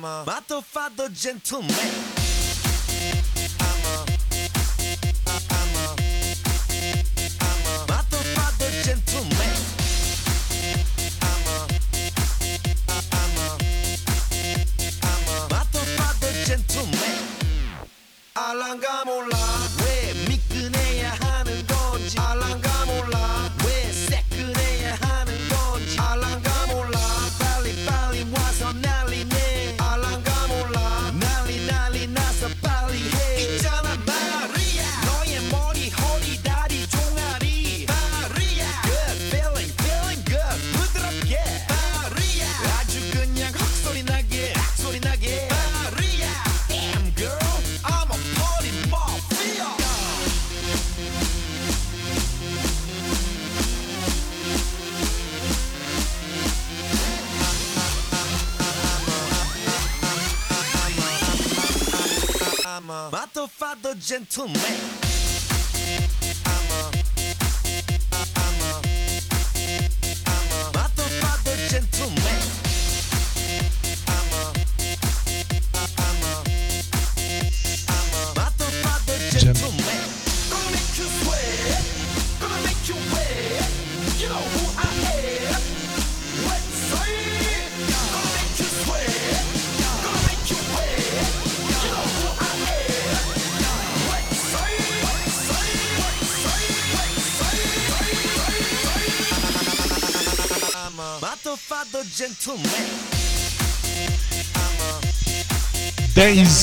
A 0.07 0.25
motherfucker 0.25 1.09
gentleman. 1.13 1.71
I'm 3.61 3.83
a, 3.85 4.07
I'm 5.33 5.73
a, 5.77 5.87
I'm 5.89 7.61
a 7.67 7.77
motherfucker 7.93 8.71
gentleman. 8.85 9.57
I'm 18.37 18.63
a, 19.23 19.36
I'm 63.35 63.43
a 63.43 63.47
motherfucker 63.49 64.09
gentleman. 64.09 65.16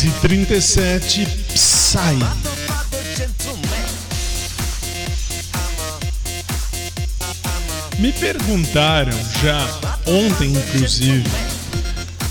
10 0.03 0.05
e 0.05 0.11
37 0.19 1.25
Psy. 1.53 1.97
Motherfucker 2.15 3.17
gentleman. 3.17 3.63
Me 7.99 8.11
perguntaram 8.11 9.17
já, 9.41 9.65
ontem 10.05 10.51
inclusive, 10.51 11.23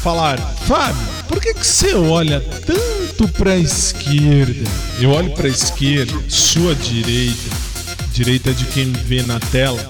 falaram, 0.02 0.46
Fábio, 0.66 1.02
por 1.26 1.40
que, 1.40 1.54
que 1.54 1.66
você 1.66 1.94
olha 1.94 2.42
tanto 2.66 3.26
para 3.28 3.52
a 3.52 3.58
esquerda? 3.58 4.68
Eu 5.00 5.10
olho 5.10 5.30
para 5.30 5.46
a 5.46 5.50
esquerda, 5.50 6.12
sua 6.28 6.74
direita, 6.74 7.50
direita 8.12 8.52
de 8.52 8.66
quem 8.66 8.92
vê 8.92 9.22
na 9.22 9.40
tela. 9.40 9.82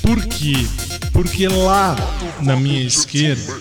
Por 0.00 0.24
quê? 0.26 0.64
Porque 1.12 1.48
lá 1.48 1.96
na 2.40 2.54
minha 2.54 2.82
esquerda 2.82 3.58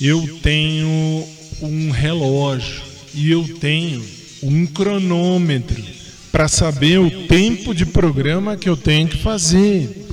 eu 0.00 0.38
tenho 0.42 1.37
um 1.60 1.90
relógio 1.90 2.82
e 3.14 3.30
eu 3.30 3.56
tenho 3.58 4.04
um 4.42 4.66
cronômetro 4.66 5.82
para 6.30 6.46
saber 6.46 6.98
o 6.98 7.26
tempo 7.26 7.74
de 7.74 7.86
programa 7.86 8.56
que 8.56 8.68
eu 8.68 8.76
tenho 8.76 9.08
que 9.08 9.16
fazer, 9.16 10.06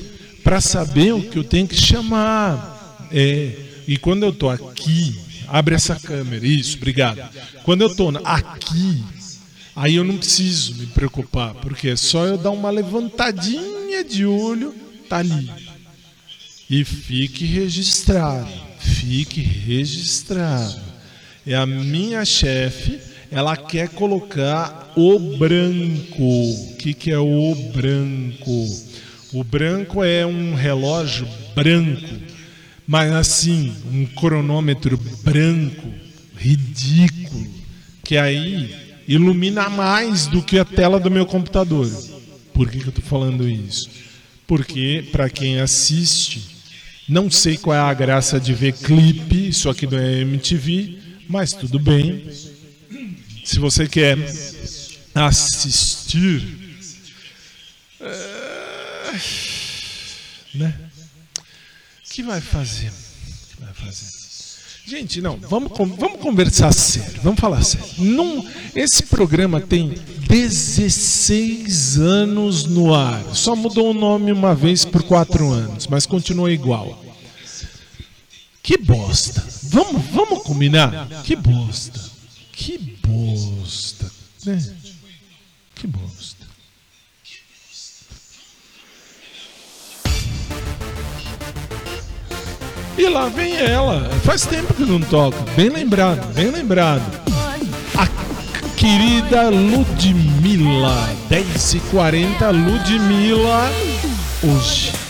para 0.44 0.62
saber 0.62 1.14
o 1.14 1.22
que 1.22 1.38
eu 1.38 1.44
tenho 1.44 1.68
que 1.68 1.76
chamar. 1.76 3.08
É, 3.12 3.52
e 3.88 3.98
quando 3.98 4.24
eu 4.24 4.34
tô 4.34 4.50
aqui, 4.50 5.16
abre 5.48 5.76
essa 5.76 5.96
câmera, 5.96 6.46
isso, 6.46 6.78
obrigado. 6.78 7.22
Quando 7.64 7.82
eu 7.82 7.96
tô 7.96 8.10
aqui, 8.24 9.04
aí 9.76 9.96
eu 9.96 10.04
não 10.04 10.18
preciso 10.18 10.76
me 10.76 10.88
preocupar, 10.88 11.54
porque 11.56 11.90
é 11.90 11.96
só 11.96 12.26
eu 12.26 12.38
dar 12.38 12.52
uma 12.52 12.70
levantadinha 12.70 14.04
de 14.04 14.26
olho, 14.26 14.74
tá 15.08 15.18
ali. 15.18 15.50
E 16.70 16.84
fique 16.84 17.46
registrado, 17.46 18.50
fique 18.80 19.42
registrado. 19.42 20.95
É 21.48 21.54
a 21.54 21.66
minha 21.66 22.26
chefe, 22.26 23.00
ela 23.32 23.56
quer 23.56 23.90
colocar 23.90 24.92
o 24.96 25.20
branco. 25.38 26.24
O 26.24 26.76
que, 26.78 26.94
que 26.94 27.12
é 27.12 27.20
o 27.20 27.54
branco? 27.72 28.68
O 29.32 29.44
branco 29.44 30.04
é 30.04 30.26
um 30.26 30.56
relógio 30.56 31.28
branco, 31.54 32.16
mas 32.88 33.12
assim, 33.12 33.76
um 33.92 34.06
cronômetro 34.08 34.98
branco, 35.24 35.88
ridículo, 36.36 37.48
que 38.04 38.18
aí 38.18 38.74
ilumina 39.08 39.70
mais 39.70 40.26
do 40.26 40.42
que 40.42 40.58
a 40.58 40.66
tela 40.66 41.00
do 41.00 41.12
meu 41.12 41.28
computador. 41.28 41.88
Por 42.54 42.72
que, 42.72 42.80
que 42.80 42.86
eu 42.86 42.90
estou 42.90 43.06
falando 43.06 43.48
isso? 43.48 43.90
Porque, 44.48 45.06
para 45.12 45.30
quem 45.30 45.60
assiste, 45.60 46.56
não 47.08 47.30
sei 47.30 47.56
qual 47.58 47.76
é 47.76 47.80
a 47.80 47.94
graça 47.94 48.40
de 48.40 48.54
ver 48.54 48.74
clipe, 48.74 49.50
isso 49.50 49.70
aqui 49.70 49.88
é 49.94 50.22
MTV, 50.22 51.05
mas 51.28 51.54
tudo 51.54 51.80
bem. 51.80 52.30
Se 53.44 53.60
você 53.60 53.88
quer 53.88 54.18
assistir, 55.14 56.66
é, 58.02 59.20
né? 60.56 60.80
O 61.38 62.14
que 62.14 62.24
vai 62.24 62.42
fazer? 62.42 62.92
Que 63.50 63.62
vai 63.62 63.74
fazer? 63.74 64.16
Gente, 64.88 65.20
não, 65.20 65.38
vamos, 65.38 65.72
vamos 65.76 66.20
conversar 66.20 66.72
sério, 66.72 67.20
vamos 67.24 67.40
falar 67.40 67.64
sério. 67.64 67.88
Esse 68.76 69.04
programa 69.04 69.60
tem 69.60 69.96
16 70.28 71.98
anos 71.98 72.66
no 72.66 72.94
ar. 72.94 73.24
Só 73.34 73.56
mudou 73.56 73.90
o 73.90 73.94
nome 73.94 74.32
uma 74.32 74.54
vez 74.54 74.86
por 74.86 75.02
quatro 75.02 75.52
anos, 75.52 75.88
mas 75.88 76.06
continua 76.06 76.52
igual. 76.52 77.04
Que 78.62 78.78
bosta. 78.78 79.55
Vamos, 79.76 80.06
vamos 80.06 80.44
combinar? 80.44 81.06
Que 81.26 81.36
bosta. 81.36 82.00
Que 82.54 82.78
bosta. 83.06 84.10
Né? 84.46 84.76
Que 85.76 85.86
bosta. 85.86 86.46
E 92.98 93.10
lá 93.10 93.28
vem 93.28 93.58
ela. 93.58 94.10
Faz 94.24 94.46
tempo 94.46 94.74
que 94.74 94.86
não 94.86 95.02
toca. 95.02 95.38
Bem 95.58 95.68
lembrado, 95.68 96.26
bem 96.34 96.52
lembrado. 96.52 97.04
A 97.98 98.08
querida 98.78 99.50
Ludmilla. 99.50 101.10
10h40, 101.30 102.50
Ludmilla. 102.52 103.70
Hoje. 104.42 105.05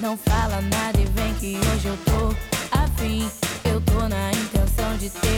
Não 0.00 0.16
fala 0.16 0.60
nada 0.60 1.00
e 1.00 1.04
vem 1.06 1.34
que 1.34 1.56
hoje 1.56 1.88
eu 1.88 1.98
tô 2.04 2.28
afim. 2.70 3.28
Eu 3.64 3.80
tô 3.80 4.08
na 4.08 4.30
intenção 4.30 4.96
de 4.96 5.10
ter 5.10 5.37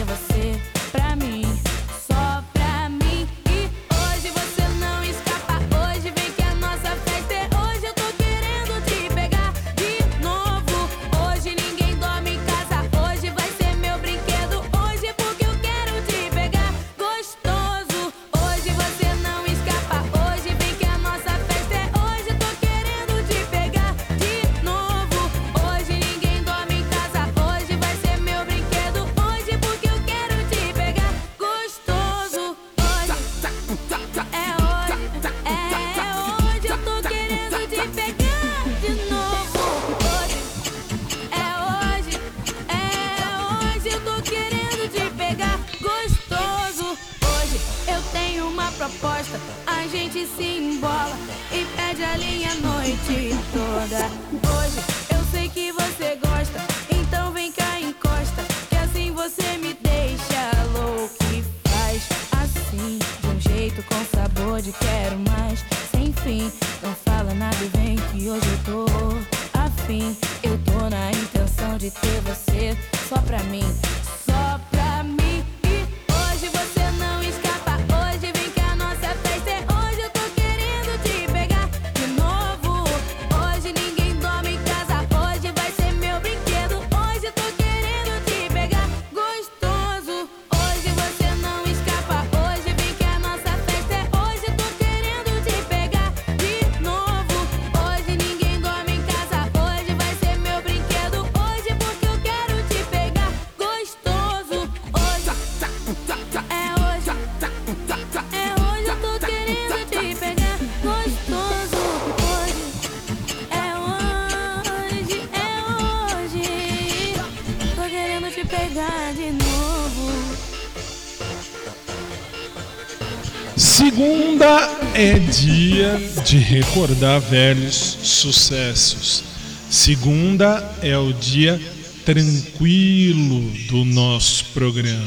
de 126.24 126.38
recordar 126.38 127.20
velhos 127.20 127.74
sucessos. 127.74 129.24
Segunda 129.70 130.76
é 130.82 130.96
o 130.96 131.12
dia 131.12 131.60
tranquilo 132.04 133.40
do 133.68 133.84
nosso 133.84 134.46
programa. 134.46 135.06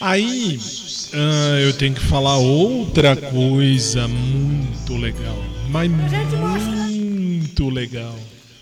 Aí 0.00 0.58
ah, 1.12 1.58
eu 1.60 1.72
tenho 1.72 1.94
que 1.94 2.00
falar 2.00 2.36
outra 2.36 3.16
coisa 3.16 4.06
muito 4.06 4.96
legal, 4.96 5.42
mas 5.70 5.90
muito 5.90 7.68
legal, 7.68 8.18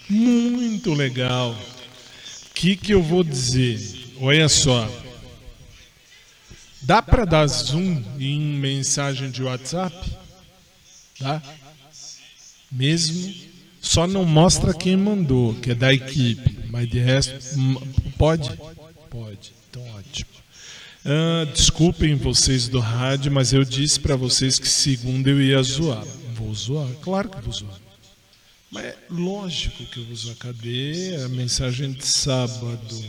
muito 0.08 0.94
legal. 0.94 1.50
O 1.50 2.54
que 2.54 2.76
que 2.76 2.92
eu 2.92 3.02
vou 3.02 3.24
dizer? 3.24 3.80
Olha 4.20 4.48
só. 4.48 4.88
Dá 6.80 7.02
para 7.02 7.24
dar 7.24 7.46
zoom 7.46 8.02
em 8.18 8.40
mensagem 8.40 9.30
de 9.30 9.42
WhatsApp? 9.42 10.23
Dá? 11.20 11.42
Mesmo? 12.70 13.34
Só 13.80 14.06
não 14.06 14.24
mostra 14.24 14.72
quem 14.74 14.96
mandou, 14.96 15.54
que 15.54 15.70
é 15.70 15.74
da 15.74 15.92
equipe. 15.92 16.58
Mas 16.68 16.88
de 16.88 16.98
resto, 16.98 17.58
hum, 17.58 17.76
pode? 18.18 18.50
Pode. 19.10 19.52
Então 19.70 19.86
ótimo. 19.94 20.30
Ah, 21.04 21.44
desculpem 21.52 22.14
vocês 22.14 22.66
do 22.66 22.80
rádio, 22.80 23.30
mas 23.30 23.52
eu 23.52 23.62
disse 23.62 24.00
para 24.00 24.16
vocês 24.16 24.58
que 24.58 24.68
segunda 24.68 25.28
eu 25.28 25.40
ia 25.40 25.62
zoar. 25.62 26.04
Vou 26.34 26.52
zoar? 26.54 26.88
Claro 27.02 27.28
que 27.28 27.40
vou 27.42 27.52
zoar. 27.52 27.78
Mas 28.70 28.86
é 28.86 28.96
lógico 29.10 29.84
que 29.84 30.00
eu 30.00 30.04
vou 30.06 30.16
zoar. 30.16 30.36
Cadê 30.36 31.16
a 31.22 31.28
mensagem 31.28 31.92
de 31.92 32.06
sábado? 32.06 33.04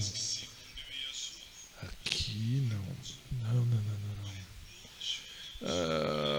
Aqui 1.81 2.67
não. 2.69 2.85
Não, 3.41 3.55
não, 3.55 3.65
não, 3.65 3.77
não, 3.77 4.15
não. 4.21 4.37
Ah, 5.63 6.34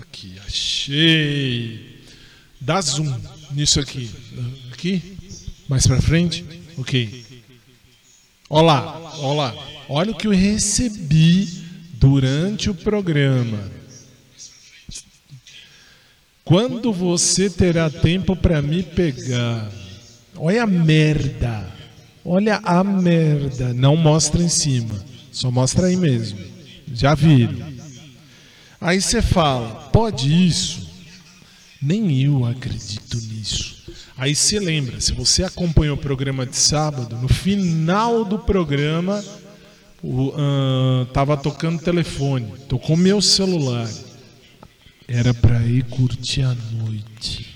Aqui, 0.00 0.38
achei. 0.46 2.00
Dá 2.60 2.80
zoom 2.80 3.14
nisso 3.52 3.80
aqui. 3.80 4.10
Aqui? 4.72 5.16
Mais 5.68 5.86
pra 5.86 6.00
frente? 6.00 6.44
Ok. 6.78 7.24
Olá, 8.48 9.16
olá. 9.18 9.54
Olha 9.88 10.12
o 10.12 10.16
que 10.16 10.26
eu 10.26 10.32
recebi 10.32 11.48
durante 11.94 12.70
o 12.70 12.74
programa. 12.74 13.70
Quando 16.44 16.92
você 16.92 17.50
terá 17.50 17.90
tempo 17.90 18.36
para 18.36 18.62
me 18.62 18.82
pegar? 18.82 19.70
Olha 20.36 20.62
a 20.62 20.66
merda. 20.66 21.72
Olha 22.24 22.60
a 22.62 22.84
merda. 22.84 23.74
Não 23.74 23.96
mostra 23.96 24.42
em 24.42 24.48
cima. 24.48 25.04
Só 25.32 25.50
mostra 25.50 25.88
aí 25.88 25.96
mesmo. 25.96 26.55
Já 26.92 27.14
viram. 27.14 27.66
Aí 28.80 29.00
você 29.00 29.20
fala, 29.22 29.90
pode 29.92 30.30
isso? 30.46 30.86
Nem 31.80 32.22
eu 32.22 32.44
acredito 32.44 33.16
nisso. 33.16 33.76
Aí 34.16 34.34
você 34.34 34.58
lembra, 34.58 35.00
se 35.00 35.12
você 35.12 35.44
acompanhou 35.44 35.96
o 35.96 36.00
programa 36.00 36.46
de 36.46 36.56
sábado, 36.56 37.16
no 37.16 37.28
final 37.28 38.24
do 38.24 38.38
programa 38.38 39.22
o, 40.02 40.32
ahn, 40.36 41.04
tava 41.12 41.36
tocando 41.36 41.82
telefone, 41.82 42.46
tocou 42.68 42.96
meu 42.96 43.20
celular. 43.20 43.88
Era 45.08 45.32
pra 45.32 45.62
ir 45.64 45.84
curtir 45.84 46.42
a 46.42 46.54
noite. 46.72 47.46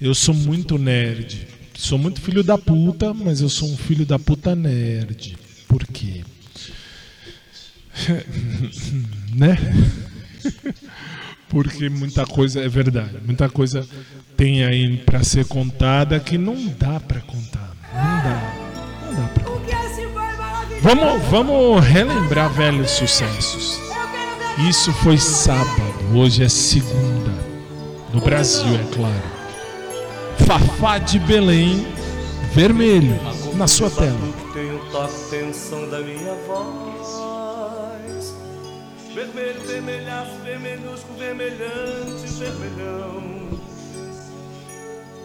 Eu 0.00 0.14
sou 0.14 0.34
muito 0.34 0.78
nerd. 0.78 1.48
Sou 1.76 1.98
muito 1.98 2.20
filho 2.20 2.42
da 2.42 2.58
puta, 2.58 3.14
mas 3.14 3.40
eu 3.40 3.48
sou 3.48 3.68
um 3.70 3.76
filho 3.76 4.04
da 4.04 4.18
puta 4.18 4.54
nerd. 4.54 5.36
Por 5.66 5.86
quê? 5.86 6.24
né? 9.34 9.56
Porque 11.48 11.88
muita 11.88 12.26
coisa 12.26 12.60
é 12.60 12.68
verdade. 12.68 13.16
Muita 13.24 13.48
coisa 13.48 13.86
tem 14.36 14.64
aí 14.64 14.98
pra 14.98 15.22
ser 15.22 15.46
contada 15.46 16.20
que 16.20 16.36
não 16.36 16.66
dá 16.78 17.00
pra 17.00 17.20
contar. 17.20 17.74
Não 17.94 18.22
dá. 18.22 18.54
Não 19.06 19.14
dá 19.14 19.28
contar. 19.44 19.78
Vamos, 20.80 21.22
vamos 21.24 21.84
relembrar 21.84 22.52
velhos 22.52 22.92
sucessos. 22.92 23.80
Isso 24.68 24.92
foi 24.92 25.18
sábado, 25.18 25.94
hoje 26.14 26.42
é 26.42 26.48
segunda. 26.48 27.32
No 28.12 28.20
Brasil, 28.20 28.74
é 28.74 28.94
claro. 28.94 29.22
Fafá 30.46 30.98
de 30.98 31.18
Belém, 31.18 31.86
vermelho, 32.54 33.18
na 33.54 33.66
sua 33.66 33.90
tela. 33.90 34.18
Vermelho, 39.18 39.60
vermelhaço, 39.62 40.38
vermelhusco, 40.44 41.12
vermelhante, 41.14 42.24
vermelhão. 42.38 43.48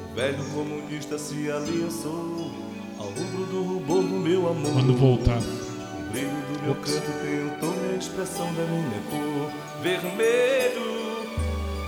O 0.09 0.15
velho 0.15 0.43
comunista 0.45 1.19
se 1.19 1.51
aliançou 1.51 2.51
ao 2.97 3.05
rubro 3.05 3.45
do 3.51 3.61
rubor 3.61 4.01
do 4.01 4.15
meu 4.15 4.49
amor. 4.49 4.73
Quando 4.73 4.97
voltar. 4.97 5.37
O 5.37 6.09
brilho 6.11 6.31
do 6.31 6.63
meu 6.63 6.73
canto 6.73 7.11
tem 7.21 7.45
o 7.45 7.51
tom 7.59 7.75
e 7.85 7.93
a 7.93 7.97
expressão 7.99 8.51
da 8.55 8.63
minha 8.63 8.99
cor. 9.11 9.51
Vermelho. 9.83 11.27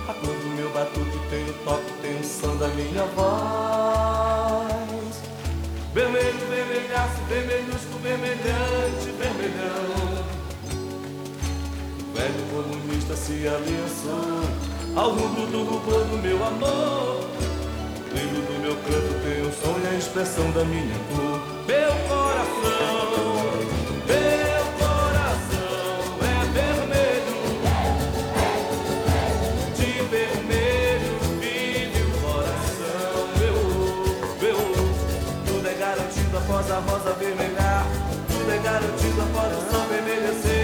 A 0.08 0.14
cor 0.14 0.32
do 0.32 0.48
meu 0.54 0.70
batuque 0.70 1.18
tem 1.28 1.42
o 1.42 1.54
toque, 1.64 1.92
tem 2.02 2.20
o 2.20 2.24
som 2.24 2.56
da 2.56 2.68
minha 2.68 3.02
voz. 3.16 3.26
Vermelho, 5.92 6.38
vermelhaço, 6.48 7.20
vermelhusco, 7.28 7.98
vermelhante, 8.00 9.10
vermelhão. 9.18 10.35
Velho 12.16 12.44
comunista 12.50 13.14
se 13.14 13.46
aliançou 13.46 14.40
ao 14.96 15.10
rubro 15.10 15.46
do 15.48 15.64
rubor 15.64 16.02
do 16.06 16.16
meu 16.16 16.42
amor. 16.42 17.20
O 17.20 18.10
brilho 18.10 18.40
do 18.40 18.58
meu 18.58 18.74
canto 18.74 19.20
tem 19.22 19.42
o 19.42 19.52
som 19.52 19.78
e 19.84 19.86
a 19.86 19.98
expressão 19.98 20.50
da 20.52 20.64
minha 20.64 20.96
cor. 21.10 21.42
Meu 21.66 21.92
coração, 22.08 23.52
meu 24.08 24.64
coração 24.80 26.16
é 26.22 26.40
vermelho. 26.56 27.36
De 29.76 29.90
vermelho 30.08 31.18
vive 31.38 32.00
o 32.00 32.10
coração 32.22 33.28
meu, 33.36 33.56
meu 34.40 34.58
Tudo 35.44 35.68
é 35.68 35.74
garantido 35.74 36.38
após 36.38 36.70
a 36.70 36.78
rosa 36.78 37.12
vermelhar 37.12 37.86
Tudo 38.26 38.50
é 38.50 38.58
garantido 38.58 39.20
após 39.20 39.52
o 39.52 39.70
sol 39.70 39.86
vermelhecer 39.88 40.55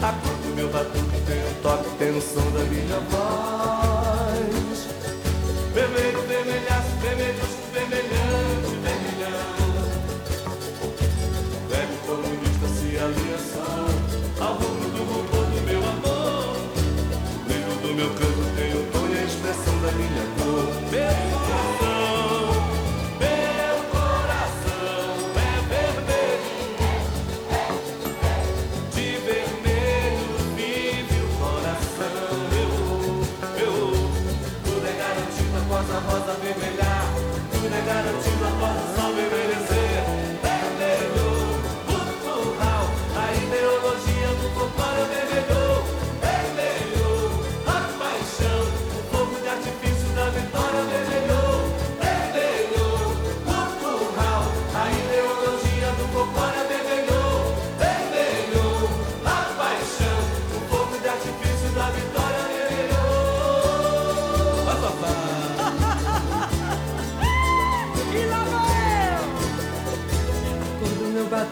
A 0.03 0.13
cor 0.13 0.37
do 0.37 0.55
meu 0.55 0.69
batuque 0.69 1.21
tem 1.27 1.41
o 1.41 1.55
toque, 1.63 1.89
tem 1.99 2.21
som 2.21 2.51
da 2.51 2.61
minha 2.65 3.01
voz 3.11 3.94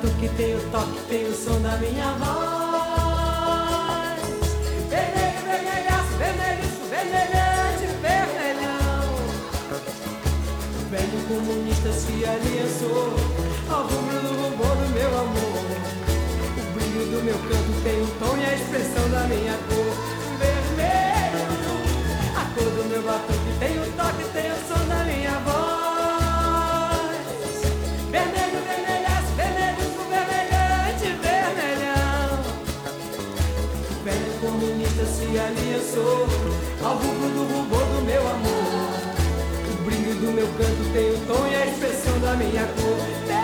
batuque 0.03 0.28
tem 0.36 0.57
o 0.57 0.61
toque, 0.70 1.00
tem 1.09 1.26
o 1.26 1.32
som 1.32 1.61
da 1.61 1.76
minha 1.76 2.12
voz. 2.18 2.32
Vermelho, 4.90 5.40
vermelhaço, 5.46 6.16
vermelhisco, 6.18 6.86
vermelhante, 6.90 7.86
vermelhão. 8.03 9.07
Velho 10.90 11.18
comunista 11.28 11.92
se 11.92 12.24
aliançou 12.24 13.14
ao 13.70 13.82
rubro 13.84 14.20
do 14.20 14.34
rubor 14.42 14.74
do 14.76 14.88
meu 14.92 15.09
amor. 15.09 15.62
O 16.59 16.62
brilho 16.74 17.05
do 17.07 17.22
meu 17.24 17.38
canto 17.38 17.72
tem 17.84 18.03
o 18.03 18.07
tom 18.18 18.36
e 18.38 18.44
a 18.44 18.55
expressão 18.55 19.09
da 19.09 19.20
minha 19.28 19.57
cor. 19.68 19.94
Vermelho, 20.42 21.42
a 22.34 22.44
cor 22.55 22.70
do 22.70 22.84
meu 22.88 23.03
batuque 23.03 23.53
tem 23.61 23.78
o 23.78 23.86
toque, 23.96 24.11
comunista 35.32 35.38
se 35.38 35.38
aliançou 35.38 36.26
ao 36.84 36.96
rubro 36.96 37.28
do 37.30 37.54
rubor 37.54 37.84
do 37.86 38.02
meu 38.02 38.20
amor. 38.20 38.92
O 39.70 39.84
brilho 39.84 40.14
do 40.14 40.32
meu 40.32 40.46
canto 40.46 40.92
tem 40.92 41.10
o 41.10 41.18
tom 41.26 41.46
e 41.46 41.54
a 41.54 41.66
expressão 41.66 42.18
da 42.20 42.34
minha 42.34 42.66
cor. 42.66 43.41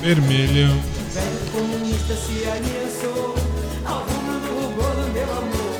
Vermelho. 0.00 0.70
O 0.70 1.12
velho 1.12 1.52
comunista 1.52 2.14
se 2.14 2.48
rubor 4.48 4.94
amor. 5.24 5.74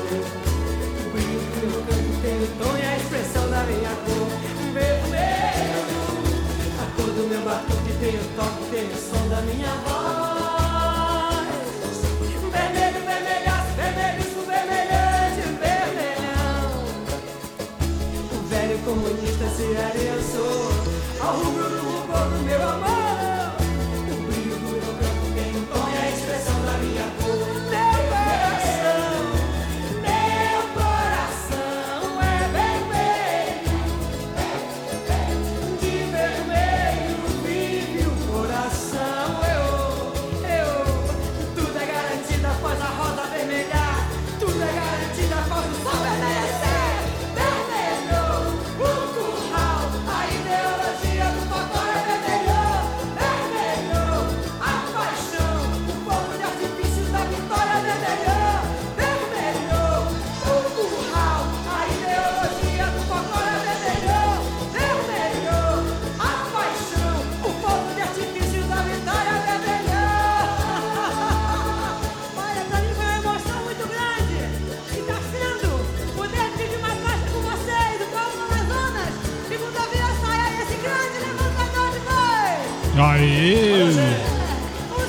O 1.07 1.11
brilho 1.11 1.41
tom 2.59 2.77
e 2.77 2.83
a 2.83 2.97
expressão 2.99 3.49
da 3.49 3.63
minha 3.63 3.89
cor. 4.05 4.29
Vermelho, 4.75 5.81
a 6.79 6.97
cor 6.97 7.11
do 7.15 7.29
meu 7.31 7.49
tem 7.99 8.15
o 8.15 8.25
toque, 8.37 8.71
tem 8.71 8.87
o 8.89 8.97
som 8.97 9.27
da 9.31 9.41
minha 9.41 9.75
voz. 9.87 10.30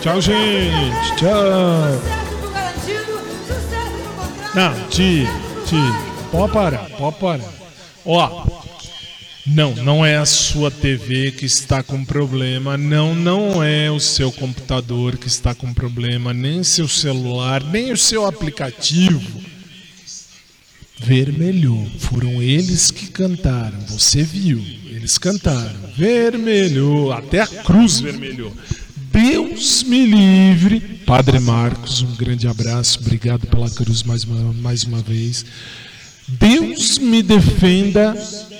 Tchau, 0.02 0.20
gente. 0.20 1.16
Tchau. 1.16 2.02
Não, 4.56 4.90
Ti, 4.90 5.28
Ti, 5.68 5.76
pode 6.32 6.52
parar, 6.52 6.90
pode 6.98 7.20
parar. 7.20 7.54
Ó, 8.04 8.48
não, 9.46 9.76
não 9.76 10.04
é 10.04 10.18
a 10.18 10.26
sua 10.26 10.72
TV 10.72 11.32
que 11.32 11.46
está 11.46 11.84
com 11.84 12.04
problema, 12.04 12.78
não, 12.78 13.14
não 13.14 13.64
é 13.64 13.92
o 13.92 14.00
seu 14.00 14.32
computador 14.32 15.18
que 15.18 15.28
está 15.28 15.54
com 15.54 15.72
problema, 15.72 16.34
nem 16.34 16.64
seu 16.64 16.88
celular, 16.88 17.64
nem 17.64 17.92
o 17.92 17.98
seu 17.98 18.26
aplicativo. 18.26 19.22
Vermelhou, 20.98 21.88
foram 22.00 22.42
eles 22.42 22.90
que 22.90 23.08
cantaram, 23.08 23.80
você 23.82 24.24
viu, 24.24 24.60
eles 24.86 25.20
cantaram. 25.20 25.80
Vermelhou, 25.96 27.12
até 27.12 27.42
a 27.42 27.48
cruz 27.48 28.00
vermelhou. 28.00 28.52
Deus 29.12 29.84
me 29.84 30.06
livre. 30.06 30.80
Padre 31.06 31.40
Marcos, 31.40 32.02
um 32.02 32.16
grande 32.16 32.48
abraço, 32.48 33.00
obrigado 33.00 33.46
pela 33.48 33.70
cruz 33.70 34.04
mais 34.04 34.24
uma, 34.24 34.54
mais 34.54 34.84
uma 34.84 35.02
vez. 35.02 35.46
Deus 36.28 36.98
me 36.98 37.22
defenda 37.22 38.16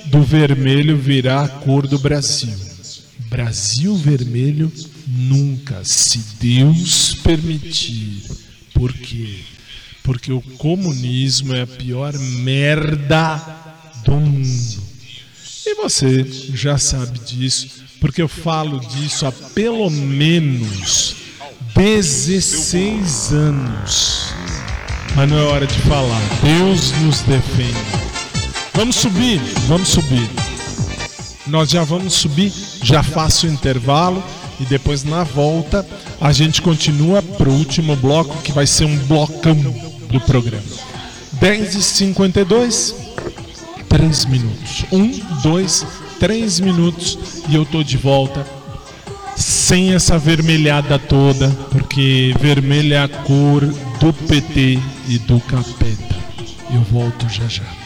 do 0.06 0.22
vermelho 0.22 0.98
virar 0.98 1.44
a 1.44 1.48
cor 1.48 1.86
do 1.86 1.98
Brasil. 1.98 2.54
Brasil 3.30 3.96
vermelho 3.96 4.70
nunca, 5.06 5.82
se 5.84 6.18
Deus 6.38 7.14
permitir. 7.22 8.22
Por 8.74 8.92
quê? 8.92 9.38
Porque 10.02 10.32
o 10.32 10.42
comunismo 10.58 11.54
é 11.54 11.62
a 11.62 11.66
pior 11.66 12.12
merda 12.18 13.40
do 14.04 14.12
mundo. 14.12 14.81
Você 15.82 16.24
já 16.54 16.78
sabe 16.78 17.18
disso, 17.18 17.82
porque 18.00 18.22
eu 18.22 18.28
falo 18.28 18.78
disso 18.78 19.26
há 19.26 19.32
pelo 19.32 19.90
menos 19.90 21.16
16 21.74 23.32
anos. 23.32 24.32
Mas 25.16 25.28
não 25.28 25.36
é 25.36 25.42
hora 25.42 25.66
de 25.66 25.76
falar. 25.80 26.20
Deus 26.40 26.92
nos 27.02 27.18
defenda. 27.22 27.80
Vamos 28.74 28.94
subir, 28.94 29.40
vamos 29.66 29.88
subir. 29.88 30.30
Nós 31.48 31.68
já 31.68 31.82
vamos 31.82 32.14
subir, 32.14 32.52
já 32.84 33.02
faço 33.02 33.48
o 33.48 33.50
intervalo 33.50 34.22
e 34.60 34.64
depois 34.64 35.02
na 35.02 35.24
volta 35.24 35.84
a 36.20 36.32
gente 36.32 36.62
continua 36.62 37.20
para 37.20 37.48
o 37.48 37.54
último 37.54 37.96
bloco 37.96 38.40
que 38.42 38.52
vai 38.52 38.68
ser 38.68 38.84
um 38.84 38.96
blocão 38.98 39.56
do 40.08 40.20
programa. 40.20 40.62
10h52, 41.40 43.01
3 43.92 44.24
minutos. 44.24 44.86
1, 44.90 45.40
2, 45.42 45.86
3 46.18 46.60
minutos 46.60 47.18
e 47.46 47.54
eu 47.54 47.66
tô 47.66 47.82
de 47.82 47.98
volta 47.98 48.46
sem 49.36 49.92
essa 49.92 50.18
vermelhada 50.18 50.98
toda, 50.98 51.50
porque 51.70 52.34
vermelho 52.40 52.94
é 52.94 53.02
a 53.02 53.08
cor 53.08 53.60
do 54.00 54.12
PT 54.26 54.78
e 55.08 55.18
do 55.18 55.38
capeta. 55.40 56.16
Eu 56.72 56.80
volto 56.90 57.28
já 57.28 57.46
já. 57.48 57.81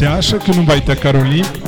Você 0.00 0.06
acha 0.06 0.38
que 0.38 0.50
não 0.56 0.64
vai 0.64 0.80
ter 0.80 0.96
Caroline? 0.96 1.59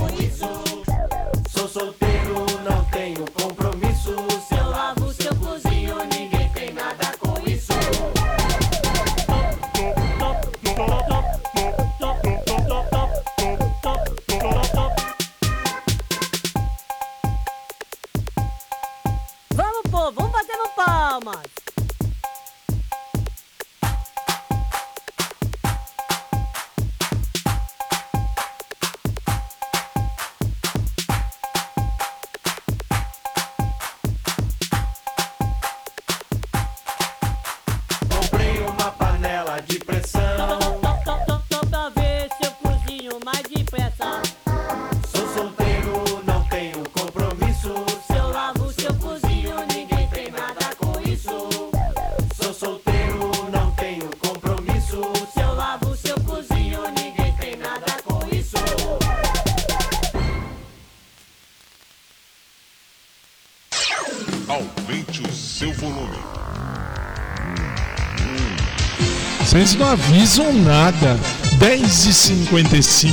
Não 70.36 70.48
avisam 70.48 70.52
nada. 70.52 71.18
10h55 71.58 73.12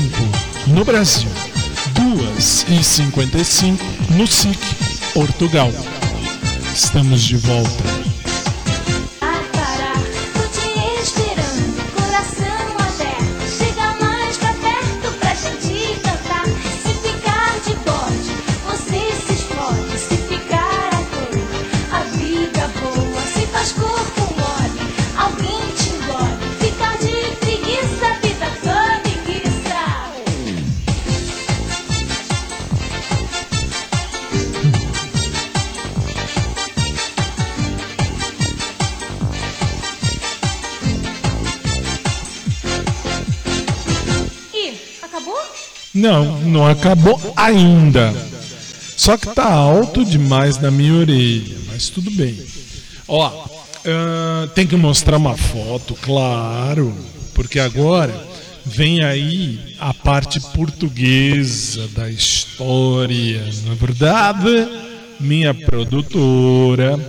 no 0.68 0.86
Brasil. 0.86 1.30
2h55 1.94 3.80
no 4.12 4.28
SIC, 4.28 4.60
Portugal. 5.14 5.72
Estamos 6.74 7.22
de 7.24 7.38
volta. 7.38 7.99
Acabou 46.70 47.20
ainda. 47.36 48.14
Só 48.96 49.18
que 49.18 49.28
tá 49.34 49.52
alto 49.52 50.04
demais 50.04 50.58
na 50.58 50.70
minha 50.70 50.94
orelha, 50.94 51.56
mas 51.68 51.90
tudo 51.90 52.12
bem. 52.12 52.38
Ó, 53.08 53.48
ah, 53.86 54.48
tem 54.54 54.68
que 54.68 54.76
mostrar 54.76 55.18
uma 55.18 55.38
foto, 55.38 55.96
claro, 55.96 56.94
porque 57.34 57.60
agora 57.60 58.14
vem 58.66 59.04
aí 59.04 59.76
a 59.80 59.94
parte 59.94 60.40
portuguesa 60.40 61.88
da 61.90 62.10
história, 62.10 63.42
não 63.64 63.72
é 63.72 63.76
verdade? 63.76 64.68
Minha 65.20 65.54
produtora, 65.54 67.00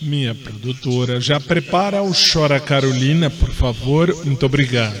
minha 0.00 0.34
produtora, 0.34 1.20
já 1.20 1.40
prepara 1.40 2.02
o 2.02 2.12
Chora 2.12 2.60
Carolina, 2.60 3.28
por 3.28 3.50
favor. 3.50 4.14
Muito 4.24 4.46
obrigado. 4.46 4.96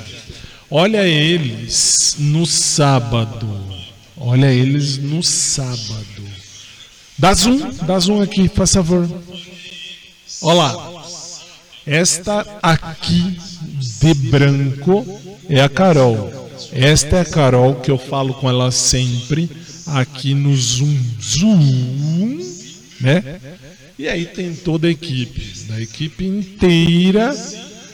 Olha 0.70 1.04
eles 1.04 2.14
no 2.16 2.46
sábado. 2.46 3.48
Olha 4.16 4.52
eles 4.52 4.98
no 4.98 5.20
sábado. 5.20 6.22
Dá 7.18 7.34
zoom, 7.34 7.58
dá 7.84 7.98
zoom 7.98 8.22
aqui, 8.22 8.48
por 8.48 8.68
favor. 8.68 9.08
Olha 10.42 10.54
lá. 10.54 10.90
Esta 11.84 12.46
aqui 12.62 13.36
de 14.00 14.14
branco 14.30 15.04
é 15.48 15.60
a 15.60 15.68
Carol. 15.68 16.32
Esta 16.72 17.16
é 17.16 17.20
a 17.22 17.24
Carol 17.24 17.74
que 17.80 17.90
eu 17.90 17.98
falo 17.98 18.32
com 18.34 18.48
ela 18.48 18.70
sempre 18.70 19.50
aqui 19.86 20.34
no 20.34 20.54
Zoom. 20.54 20.96
Zoom, 21.20 22.38
né? 23.00 23.40
E 23.98 24.08
aí 24.08 24.24
tem 24.24 24.54
toda 24.54 24.86
a 24.86 24.90
equipe, 24.90 25.64
da 25.66 25.80
equipe 25.80 26.24
inteira 26.24 27.34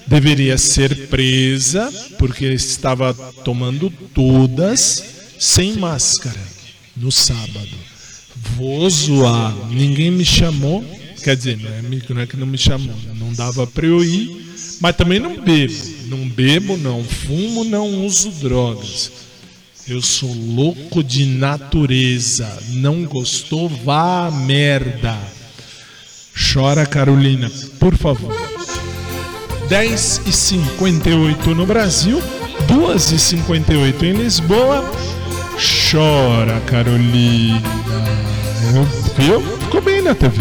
deveria 0.07 0.57
ser 0.57 1.09
presa 1.09 1.93
porque 2.19 2.47
estava 2.47 3.13
tomando 3.45 3.91
todas 4.15 5.05
sem 5.39 5.75
máscara 5.75 6.41
no 6.97 7.11
sábado. 7.11 7.87
Vou 8.57 8.89
zoar, 8.89 9.55
ninguém 9.71 10.11
me 10.11 10.25
chamou, 10.25 10.85
quer 11.23 11.37
dizer, 11.37 11.59
não 11.59 11.71
é, 11.71 11.83
não 11.83 12.21
é 12.21 12.27
que 12.27 12.37
não 12.37 12.47
me 12.47 12.59
chamou, 12.59 12.95
não 13.19 13.33
dava 13.33 13.67
para 13.67 13.87
eu 13.87 14.05
ir, 14.05 14.47
mas 14.81 14.97
também 14.97 15.19
não 15.19 15.41
bebo, 15.41 15.75
não 16.07 16.29
bebo, 16.29 16.77
não 16.77 17.03
fumo, 17.03 17.65
não 17.65 18.07
uso 18.07 18.31
drogas. 18.31 19.11
Eu 19.89 20.03
sou 20.03 20.33
louco 20.33 21.03
de 21.03 21.25
natureza, 21.27 22.63
não 22.71 23.05
gostou, 23.05 23.69
vá 23.69 24.31
merda. 24.31 25.17
Chora 26.53 26.85
Carolina, 26.85 27.51
por 27.79 27.97
favor. 27.97 28.56
10 29.69 30.23
e 30.27 30.33
58 30.33 31.55
no 31.55 31.67
Brasil, 31.67 32.23
2 32.69 33.13
e 33.13 33.19
58 33.19 34.07
em 34.07 34.13
Lisboa. 34.13 34.89
Chora, 35.91 36.61
Carolina. 36.67 37.63
Eu, 38.75 38.85
viu? 39.17 39.41
Ficou 39.59 39.81
bem 39.81 40.03
na 40.03 40.15
TV. 40.15 40.41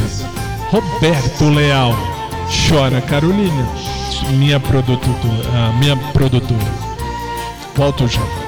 Roberto 0.69 1.49
Leal. 1.49 1.95
Chora, 2.69 3.01
Carolina. 3.01 3.67
Minha 4.32 4.59
produtora. 4.59 5.71
minha 5.80 5.97
produtora. 6.13 6.71
Volto 7.76 8.07
já. 8.07 8.44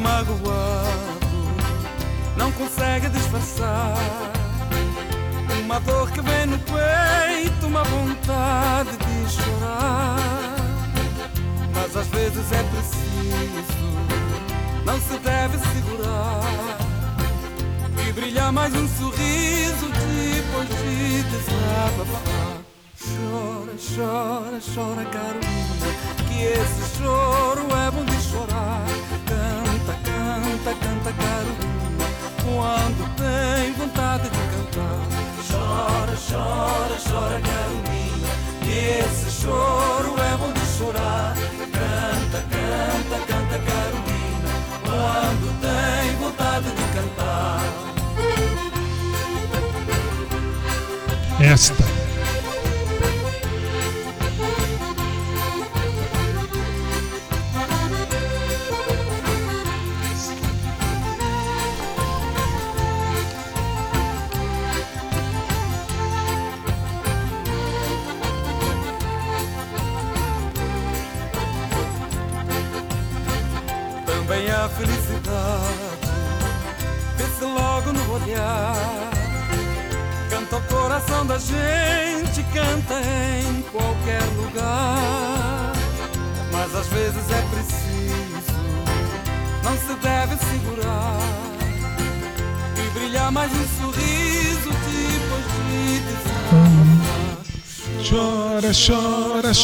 Magoado 0.00 1.20
não 2.36 2.50
consegue 2.52 3.08
disfarçar 3.10 3.94
uma 5.62 5.78
dor 5.80 6.10
que 6.10 6.20
vem 6.20 6.46
no 6.46 6.58
peito, 6.58 7.66
uma 7.66 7.84
vontade 7.84 8.90
de 8.90 9.30
chorar. 9.30 10.16
Mas 11.74 11.96
às 11.96 12.06
vezes 12.08 12.52
é 12.52 12.62
preciso, 12.64 13.78
não 14.84 15.00
se 15.00 15.18
deve 15.18 15.58
segurar 15.58 16.78
e 18.08 18.12
brilhar 18.12 18.50
mais 18.52 18.74
um 18.74 18.88
sorriso 18.88 19.86
depois 19.90 20.68
de 20.68 21.22
desabafar. 21.22 22.60
Chora, 22.98 23.76
chora, 23.94 24.60
chora, 24.74 25.04
Carolina, 25.04 25.86
que 26.26 26.42
esse 26.42 26.98
choro 26.98 27.66
é 27.76 27.90
bom 27.90 28.04
de 28.04 28.22
chorar. 28.22 28.69
Canta, 30.62 30.74
canta, 30.74 31.10
Carolina, 31.14 32.04
quando 32.44 33.08
tem 33.16 33.72
vontade 33.72 34.24
de 34.24 34.28
cantar. 34.28 35.00
Chora, 35.48 36.14
chora, 36.28 36.96
chora, 37.02 37.40
Carolina, 37.40 38.28
esse 38.68 39.30
choro 39.40 40.20
é 40.20 40.36
bom 40.36 40.52
de 40.52 40.60
chorar. 40.76 41.34
Canta, 41.72 42.42
canta, 42.50 43.16
canta, 43.26 43.58
Carolina, 43.70 44.50
quando 44.84 45.46
tem 45.62 46.16
vontade 46.16 46.68
de 46.72 46.84
cantar. 46.92 47.64
Esta. 51.40 51.99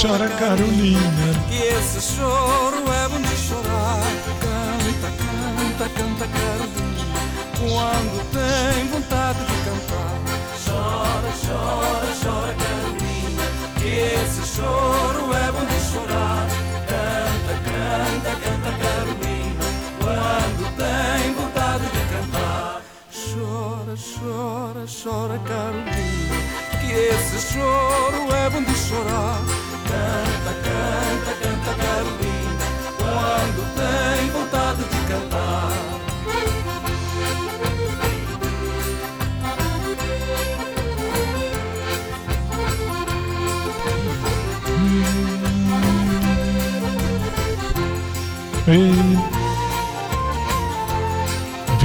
Chora, 0.06 0.28
Carolina. 0.28 1.00
Que 1.48 1.62
esse 1.62 2.00
choro 2.14 2.84
é 2.92 3.08
bom 3.08 3.20
de 3.20 3.36
chorar. 3.36 4.00
Canta, 4.40 5.10
canta, 5.18 5.88
canta, 5.94 6.26
Carolina. 6.28 7.20
Quando 7.58 8.16
tem 8.32 8.86
vontade 8.88 9.38
de 9.40 9.56
cantar. 9.64 10.16
Chora, 10.64 11.32
chora, 11.44 12.08
chora, 12.22 12.54
Carolina. 12.54 13.44
Que 13.78 13.88
esse 14.22 14.42
choro 14.56 14.95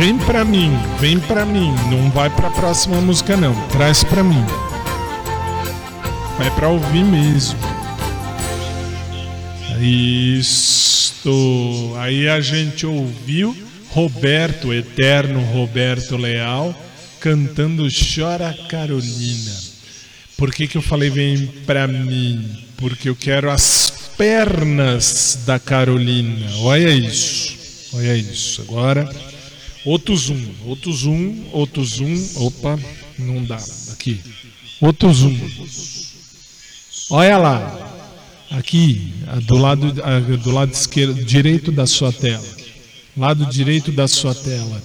Vem 0.02 0.18
pra 0.18 0.44
mim, 0.44 0.72
vem 1.00 1.20
pra 1.20 1.46
mim. 1.46 1.76
Não 1.92 2.10
vai 2.10 2.28
pra 2.28 2.50
próxima 2.50 3.00
música, 3.00 3.38
não. 3.38 3.54
Traz 3.68 4.04
pra 4.04 4.24
mim. 4.24 4.44
Vai 6.40 6.50
pra 6.56 6.70
ouvir 6.70 7.04
mesmo. 7.04 7.60
Isto. 9.80 11.30
Aí 12.00 12.28
a 12.28 12.42
gente 12.42 12.84
ouviu 12.84 13.56
Roberto, 13.92 14.74
eterno 14.74 15.40
Roberto 15.40 16.18
Leal, 16.18 16.74
cantando 17.20 17.88
Chora 17.88 18.58
Carolina. 18.68 19.56
Por 20.36 20.52
que, 20.52 20.68
que 20.68 20.80
eu 20.80 20.82
falei 20.82 21.12
vem 21.12 21.46
pra 21.68 21.88
mim? 21.88 22.44
Porque 22.76 23.08
eu 23.08 23.16
quero 23.16 23.52
as 23.52 23.94
pernas 24.18 25.44
da 25.46 25.60
Carolina. 25.60 26.48
Olha 26.62 26.90
isso. 26.90 27.56
Olha 27.94 28.18
isso. 28.18 28.64
Agora, 28.64 29.08
outro 29.86 30.16
zoom, 30.16 30.44
outro 30.66 30.92
zoom, 30.94 31.44
outro 31.52 31.84
zoom. 31.84 32.16
Opa, 32.36 32.80
não 33.18 33.44
dá. 33.44 33.58
Aqui. 33.92 34.20
Outro 34.80 35.14
zoom. 35.14 35.38
Olha 37.10 37.38
lá. 37.38 37.88
Aqui, 38.52 39.14
do 39.44 39.56
lado, 39.56 39.94
do 40.38 40.52
lado 40.52 40.74
esquerdo, 40.74 41.24
direito 41.24 41.72
da 41.72 41.88
sua 41.88 42.12
tela. 42.12 42.46
Lado 43.16 43.46
direito 43.46 43.92
da 43.92 44.08
sua 44.08 44.36
tela. 44.36 44.84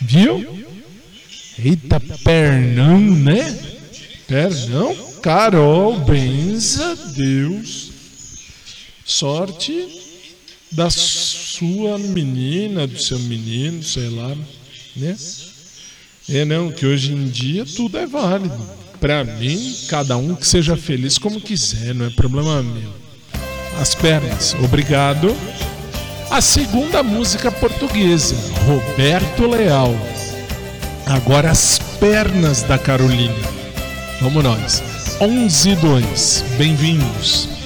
Viu? 0.00 0.64
Eita, 1.58 2.00
pernão, 2.24 2.98
né? 2.98 3.56
Pernão, 4.26 4.94
Carol, 5.22 6.00
benza 6.00 6.96
Deus. 7.16 7.90
Sorte 9.04 10.07
da 10.70 10.90
sua 10.90 11.98
menina, 11.98 12.86
do 12.86 13.00
seu 13.00 13.18
menino, 13.18 13.82
sei 13.82 14.08
lá, 14.10 14.36
né? 14.96 15.16
É 16.28 16.44
não, 16.44 16.70
que 16.70 16.84
hoje 16.84 17.12
em 17.12 17.28
dia 17.28 17.64
tudo 17.64 17.98
é 17.98 18.06
válido. 18.06 18.54
Pra 19.00 19.24
mim, 19.24 19.76
cada 19.88 20.16
um 20.16 20.34
que 20.34 20.46
seja 20.46 20.76
feliz 20.76 21.16
como 21.18 21.40
quiser, 21.40 21.94
não 21.94 22.06
é 22.06 22.10
problema 22.10 22.62
meu. 22.62 22.92
As 23.80 23.94
pernas, 23.94 24.54
obrigado. 24.62 25.34
A 26.30 26.40
segunda 26.42 27.02
música 27.02 27.50
portuguesa, 27.50 28.34
Roberto 28.66 29.46
Leal. 29.46 29.94
Agora 31.06 31.50
as 31.50 31.78
pernas 31.98 32.62
da 32.62 32.76
Carolina. 32.76 33.34
Vamos 34.20 34.44
nós. 34.44 34.82
11 35.20 35.70
e 35.70 35.76
2. 35.76 36.44
Bem-vindos. 36.58 37.57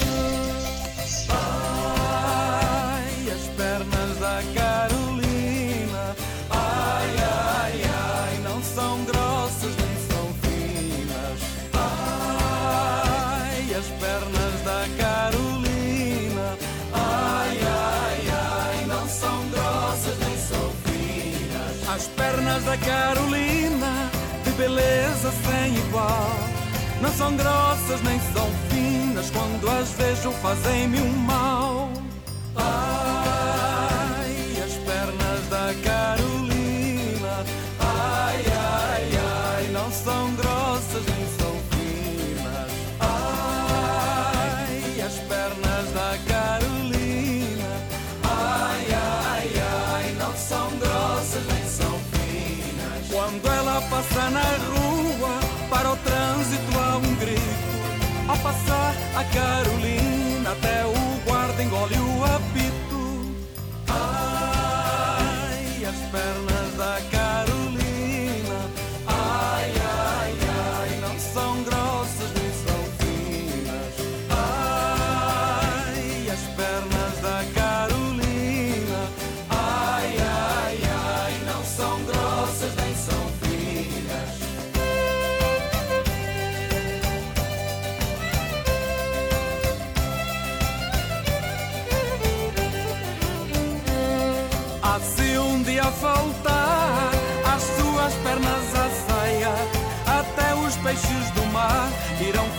São 27.12 27.36
grossas 27.36 28.02
nem 28.02 28.18
são 28.32 28.48
finas, 28.70 29.30
quando 29.30 29.68
as 29.70 29.90
vejo 29.92 30.30
fazem-me 30.32 31.00
um 31.00 31.12
mal. 31.18 31.91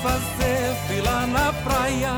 Fazer 0.04 0.76
fila 0.88 1.26
na 1.28 1.54
praia. 1.66 2.16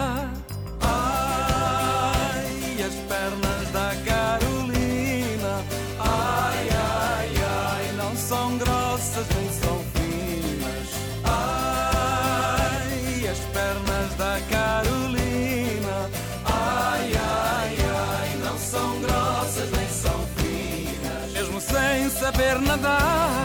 Ai, 0.81 2.83
as 2.87 2.95
pernas 3.11 3.65
da 3.77 3.89
Carolina, 4.09 5.53
ai, 5.99 6.67
ai, 6.71 7.31
ai, 7.69 7.85
não 7.95 8.15
são 8.15 8.57
grossas 8.57 9.27
nem 9.35 9.47
são 9.61 9.77
finas. 9.93 10.87
Ai, 11.23 13.27
as 13.33 13.39
pernas 13.55 14.09
da 14.17 14.35
Carolina, 14.55 15.97
ai, 16.43 17.11
ai, 17.13 17.75
ai, 18.09 18.29
não 18.43 18.57
são 18.57 18.89
grossas 19.05 19.69
nem 19.77 19.89
são 20.03 20.19
finas. 20.37 21.31
Mesmo 21.33 21.61
sem 21.61 22.09
saber 22.09 22.59
nadar, 22.61 23.44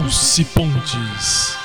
Dulce 0.00 0.44
Pontes. 0.44 1.56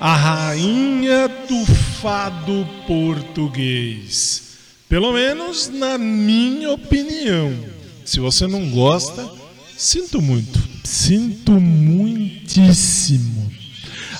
A 0.00 0.14
rainha 0.16 1.28
do 1.28 1.66
fado 2.00 2.66
português. 2.86 4.56
Pelo 4.88 5.12
menos 5.12 5.68
na 5.68 5.98
minha 5.98 6.72
opinião. 6.72 7.52
Se 8.02 8.18
você 8.18 8.46
não 8.46 8.70
gosta, 8.70 9.28
sinto 9.76 10.22
muito. 10.22 10.58
Sinto 10.84 11.60
muitíssimo. 11.60 13.38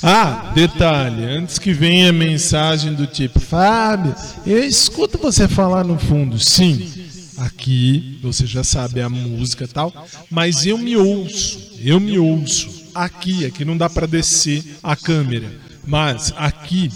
Ah, 0.02 0.52
detalhe, 0.54 1.24
antes 1.24 1.58
que 1.58 1.72
venha 1.72 2.12
mensagem 2.12 2.94
do 2.94 3.06
tipo, 3.06 3.40
Fábio, 3.40 4.14
eu 4.46 4.62
escuto 4.62 5.18
você 5.18 5.48
falar 5.48 5.82
no 5.82 5.98
fundo. 5.98 6.38
Sim, 6.38 7.07
aqui 7.38 8.18
você 8.22 8.46
já 8.46 8.64
sabe 8.64 9.00
a 9.00 9.08
música 9.08 9.64
e 9.64 9.68
tal, 9.68 9.92
mas 10.30 10.66
eu 10.66 10.76
me 10.78 10.96
ouço, 10.96 11.72
eu 11.80 12.00
me 12.00 12.18
ouço. 12.18 12.88
Aqui, 12.94 13.44
aqui 13.44 13.64
não 13.64 13.76
dá 13.76 13.88
para 13.88 14.06
descer 14.06 14.64
a 14.82 14.96
câmera, 14.96 15.50
mas 15.86 16.32
aqui 16.36 16.90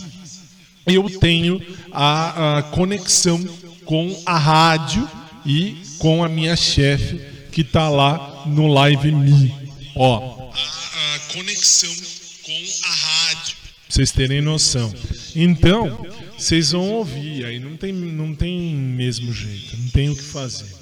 eu 0.87 1.09
tenho 1.21 1.61
a, 1.93 2.59
a 2.59 2.63
conexão 2.63 3.43
com 3.85 4.21
a 4.27 4.37
rádio 4.37 5.09
e 5.47 5.77
com 5.99 6.25
a 6.25 6.29
minha 6.29 6.57
chefe 6.57 7.21
que 7.53 7.63
tá 7.63 7.89
lá 7.89 8.45
no 8.47 8.67
Live 8.67 9.13
Me. 9.13 9.55
Ó, 9.95 10.51
a, 10.53 11.15
a 11.15 11.19
conexão 11.33 11.95
com 12.43 12.89
a 12.89 12.95
rádio. 12.95 13.57
Pra 13.57 13.97
vocês 13.97 14.11
terem 14.11 14.41
noção. 14.41 14.93
Então, 15.37 16.05
vocês 16.43 16.73
vão 16.73 16.91
ouvir, 16.91 17.45
aí 17.45 17.61
não 17.61 17.77
tem, 17.77 17.93
não 17.93 18.35
tem 18.35 18.75
mesmo 18.75 19.33
jeito, 19.33 19.77
não 19.79 19.89
tem 19.91 20.11
o 20.11 20.17
que 20.17 20.25
fazer. 20.25 20.75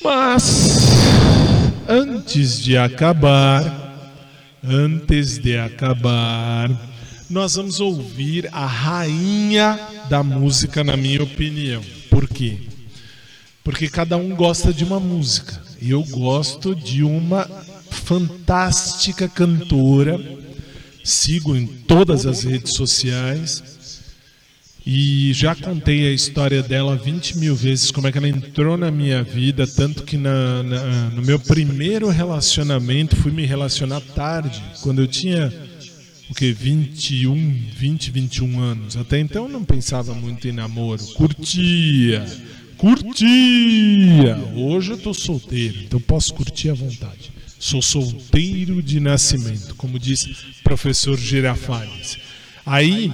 Mas, 0.00 0.68
antes 1.88 2.60
de 2.60 2.78
acabar, 2.78 4.14
antes 4.62 5.36
de 5.36 5.58
acabar, 5.58 6.70
nós 7.28 7.56
vamos 7.56 7.80
ouvir 7.80 8.48
a 8.52 8.66
rainha 8.66 9.80
da 10.08 10.22
música, 10.22 10.84
na 10.84 10.96
minha 10.96 11.24
opinião. 11.24 11.82
Por 12.08 12.28
quê? 12.28 12.58
Porque 13.64 13.88
cada 13.88 14.16
um 14.16 14.28
gosta 14.36 14.72
de 14.72 14.84
uma 14.84 15.00
música. 15.00 15.60
E 15.82 15.90
eu 15.90 16.04
gosto 16.04 16.76
de 16.76 17.02
uma 17.02 17.44
fantástica 17.90 19.28
cantora. 19.28 20.20
Sigo 21.02 21.56
em 21.56 21.66
todas 21.66 22.26
as 22.26 22.44
redes 22.44 22.74
sociais. 22.74 23.77
E 24.90 25.34
já 25.34 25.54
contei 25.54 26.06
a 26.08 26.12
história 26.12 26.62
dela 26.62 26.96
20 26.96 27.36
mil 27.36 27.54
vezes, 27.54 27.90
como 27.90 28.06
é 28.06 28.12
que 28.12 28.16
ela 28.16 28.26
entrou 28.26 28.74
na 28.78 28.90
minha 28.90 29.22
vida, 29.22 29.66
tanto 29.66 30.02
que 30.02 30.16
na, 30.16 30.62
na- 30.62 31.10
no 31.10 31.20
meu 31.20 31.38
primeiro 31.38 32.08
relacionamento 32.08 33.14
fui 33.16 33.30
me 33.30 33.44
relacionar 33.44 34.00
tarde, 34.00 34.62
quando 34.80 35.02
eu 35.02 35.06
tinha 35.06 35.52
o 36.30 36.34
que 36.34 36.52
21, 36.52 37.34
20, 37.76 38.10
21 38.10 38.60
anos. 38.60 38.96
Até 38.96 39.20
então 39.20 39.46
não 39.46 39.62
pensava 39.62 40.14
muito 40.14 40.48
em 40.48 40.52
namoro, 40.52 41.04
curtia, 41.08 42.24
curtia. 42.78 44.38
Hoje 44.56 44.92
eu 44.92 44.96
tô 44.96 45.12
solteiro, 45.12 45.80
então 45.84 46.00
posso 46.00 46.32
curtir 46.32 46.70
à 46.70 46.74
vontade. 46.74 47.30
Sou 47.58 47.82
solteiro 47.82 48.82
de 48.82 49.00
nascimento, 49.00 49.74
como 49.74 49.98
o 49.98 50.00
professor 50.64 51.18
Girafales. 51.18 52.16
Aí 52.64 53.12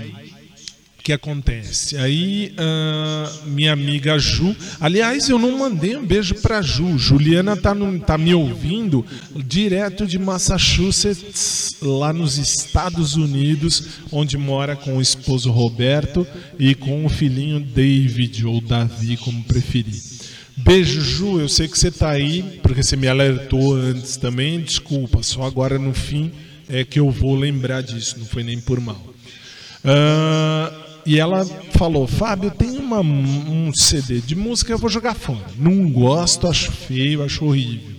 que 1.05 1.13
acontece? 1.13 1.99
Aí, 1.99 2.55
ah, 2.57 3.31
minha 3.45 3.75
amiga 3.75 4.19
Ju. 4.19 4.57
Aliás, 4.81 5.29
eu 5.29 5.39
não 5.39 5.59
mandei 5.59 5.95
um 5.97 6.07
beijo 6.07 6.35
pra 6.37 6.63
Ju. 6.63 6.97
Juliana 6.97 7.55
tá, 7.57 7.75
no- 7.75 8.01
tá 8.01 8.17
me 8.17 8.35
ouvindo 8.35 9.05
direto 9.37 10.07
de 10.07 10.19
Massachusetts, 10.19 11.77
lá 11.83 12.11
nos 12.11 12.39
Estados 12.39 13.17
Unidos, 13.17 13.83
onde 14.11 14.39
mora 14.39 14.75
com 14.75 14.97
o 14.97 15.03
esposo 15.03 15.51
Roberto 15.51 16.27
e 16.59 16.75
com 16.75 17.05
o 17.05 17.09
filhinho 17.11 17.61
David, 17.61 18.47
ou 18.47 18.63
Davi, 18.63 19.19
como 19.19 19.45
preferir. 19.45 20.03
Beijo, 20.57 21.03
Ju. 21.03 21.39
Eu 21.39 21.51
sei 21.51 21.69
que 21.69 21.79
você 21.79 21.91
tá 21.91 22.09
aí, 22.11 22.61
porque 22.63 22.83
você 22.83 22.97
me 22.97 23.09
alertou 23.09 23.75
antes 23.77 24.17
também. 24.17 24.59
Desculpa, 24.59 25.23
só 25.23 25.43
agora 25.43 25.79
no 25.79 25.93
fim 25.93 26.33
é 26.67 26.83
que 26.83 26.99
eu 26.99 27.11
vou 27.11 27.35
lembrar 27.37 27.83
disso, 27.83 28.17
não 28.19 28.25
foi 28.25 28.43
nem 28.43 28.59
por 28.59 28.81
mal. 28.81 29.13
Ah, 29.85 30.73
e 31.07 31.19
ela 31.19 31.45
falou: 31.73 32.07
Fábio, 32.07 32.51
tem 32.51 32.79
uma, 32.79 33.01
um 33.01 33.73
CD 33.75 34.21
de 34.21 34.35
música 34.35 34.73
eu 34.73 34.79
vou 34.79 34.91
jogar 34.91 35.15
fora. 35.15 35.45
Não 35.59 35.91
gosto, 35.91 36.47
acho 36.47 36.73
feio, 36.73 37.23
acho 37.23 37.45
horrível. 37.45 37.95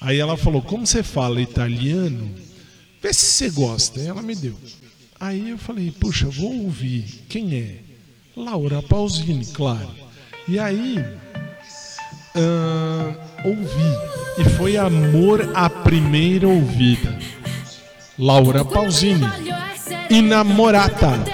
Aí 0.00 0.18
ela 0.18 0.36
falou: 0.36 0.62
Como 0.62 0.86
você 0.86 1.02
fala 1.02 1.40
italiano? 1.40 2.30
Vê 3.02 3.12
se 3.12 3.26
você 3.26 3.50
gosta. 3.50 4.00
Aí 4.00 4.06
ela 4.06 4.22
me 4.22 4.34
deu. 4.34 4.54
Aí 5.18 5.50
eu 5.50 5.58
falei: 5.58 5.90
Puxa, 5.90 6.26
vou 6.26 6.64
ouvir. 6.64 7.24
Quem 7.28 7.54
é? 7.56 7.78
Laura 8.36 8.82
Pausini, 8.82 9.46
claro. 9.46 9.90
E 10.48 10.58
aí. 10.58 10.98
ah, 12.34 13.14
ouvi. 13.44 14.38
E 14.38 14.44
foi 14.56 14.76
amor 14.76 15.50
à 15.54 15.70
primeira 15.70 16.48
ouvida. 16.48 17.18
Laura 18.18 18.64
Pausini. 18.64 19.26
Inamorata, 20.10 21.24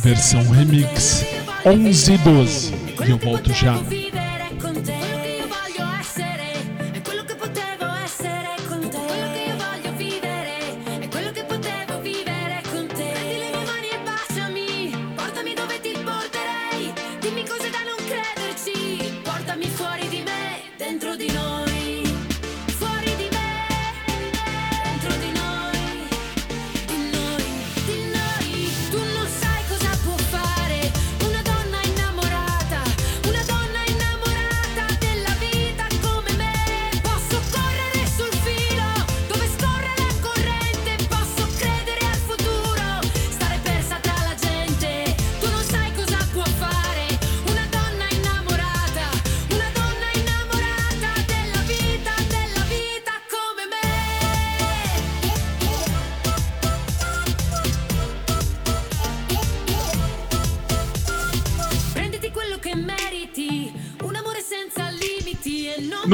versão 0.00 0.42
remix 0.48 1.24
11 1.64 2.12
e 2.12 2.18
12. 2.18 2.74
E 3.06 3.10
eu 3.10 3.18
volto 3.18 3.52
já. 3.52 3.74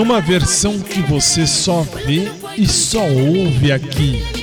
Numa 0.07 0.21
versão 0.21 0.79
que 0.79 1.03
você 1.03 1.49
só 1.49 1.83
vê 1.83 2.31
e 2.57 2.65
só 2.65 3.03
ouve 3.03 3.73
aqui. 3.73 4.36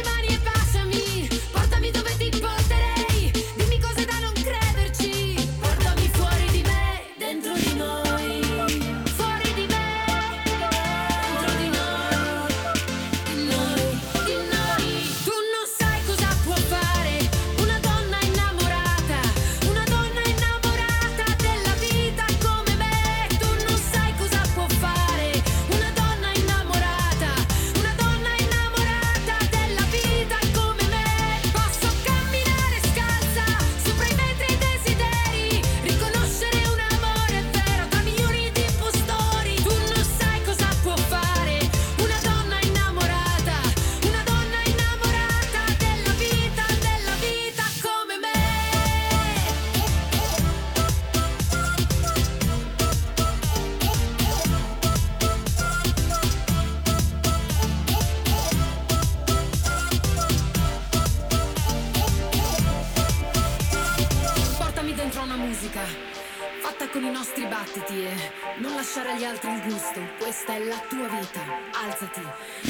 Lasciare 68.94 69.16
agli 69.16 69.24
altri 69.24 69.52
il 69.52 69.62
gusto. 69.64 70.00
Questa 70.20 70.54
è 70.54 70.60
la 70.60 70.80
tua 70.88 71.08
vita. 71.08 71.40
Alzati, 71.84 72.22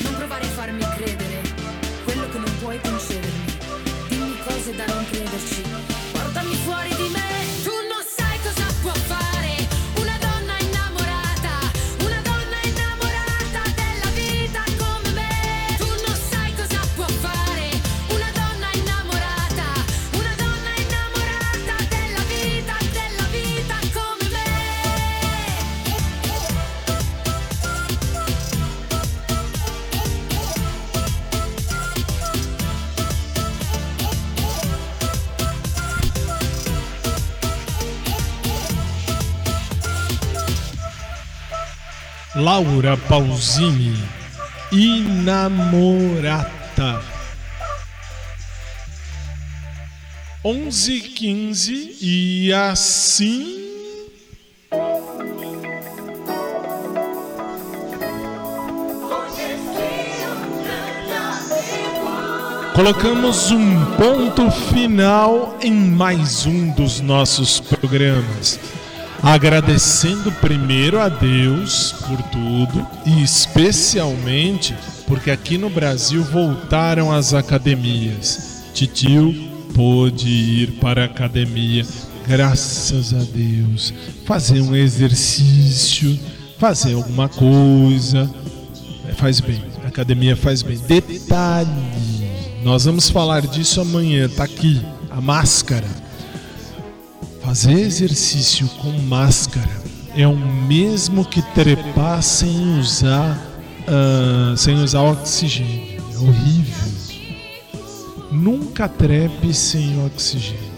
non 0.04 0.16
provare 0.16 0.46
a 0.46 0.48
farmi 0.48 0.84
credere 0.96 1.42
quello 2.06 2.30
che 2.30 2.38
non 2.38 2.58
puoi 2.60 2.80
concedermi. 2.80 3.43
Laura 42.44 42.98
Pausini, 42.98 43.98
Inamorata. 44.70 46.52
11 50.44 51.00
15 51.00 51.98
e 52.02 52.52
assim 52.52 53.64
colocamos 62.76 63.52
um 63.52 63.86
ponto 63.96 64.52
final 64.52 65.58
em 65.62 65.72
mais 65.72 66.46
um 66.46 66.72
dos 66.72 67.00
nossos 67.00 67.62
programas. 67.62 68.60
Agradecendo 69.24 70.30
primeiro 70.34 71.00
a 71.00 71.08
Deus 71.08 71.96
por 72.06 72.22
tudo 72.24 72.86
e 73.06 73.24
especialmente 73.24 74.76
porque 75.08 75.32
aqui 75.32 75.58
no 75.58 75.70
Brasil 75.70 76.22
voltaram 76.26 77.10
as 77.10 77.34
academias. 77.34 78.64
Titio 78.74 79.34
pôde 79.74 80.28
ir 80.28 80.72
para 80.74 81.04
a 81.04 81.06
academia, 81.06 81.86
graças 82.28 83.14
a 83.14 83.24
Deus. 83.24 83.94
Fazer 84.26 84.60
um 84.60 84.76
exercício, 84.76 86.20
fazer 86.58 86.94
alguma 86.94 87.30
coisa. 87.30 88.30
É, 89.08 89.14
Faz 89.14 89.40
bem, 89.40 89.64
a 89.86 89.88
academia 89.88 90.36
faz 90.36 90.62
bem. 90.62 90.78
Detalhe: 90.78 91.70
nós 92.62 92.84
vamos 92.84 93.10
falar 93.10 93.48
disso 93.48 93.80
amanhã, 93.80 94.28
tá 94.28 94.44
aqui, 94.44 94.82
a 95.10 95.22
máscara. 95.22 96.03
Fazer 97.44 97.74
exercício 97.74 98.68
com 98.82 98.90
máscara 99.04 99.70
é 100.16 100.26
o 100.26 100.38
mesmo 100.38 101.26
que 101.26 101.42
trepar 101.54 102.24
sem 102.24 102.80
usar, 102.80 103.38
ah, 103.86 104.56
sem 104.56 104.76
usar 104.76 105.02
oxigênio. 105.02 106.02
É 106.14 106.18
horrível. 106.18 106.94
Nunca 108.32 108.88
trepe 108.88 109.54
sem 109.54 110.04
oxigênio. 110.06 110.74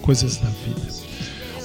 Coisas 0.00 0.38
da 0.38 0.48
vida. 0.48 0.90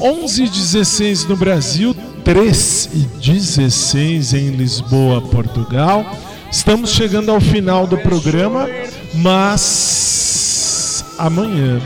11 0.02 0.44
e 0.44 0.50
16 0.50 1.26
no 1.26 1.38
Brasil, 1.38 1.96
3 2.26 2.90
e 2.94 3.32
16 3.32 4.34
em 4.34 4.50
Lisboa, 4.50 5.22
Portugal. 5.22 6.06
Estamos 6.52 6.92
chegando 6.92 7.32
ao 7.32 7.40
final 7.40 7.88
do 7.88 7.98
programa, 7.98 8.68
mas 9.14 11.06
amanhã, 11.18 11.82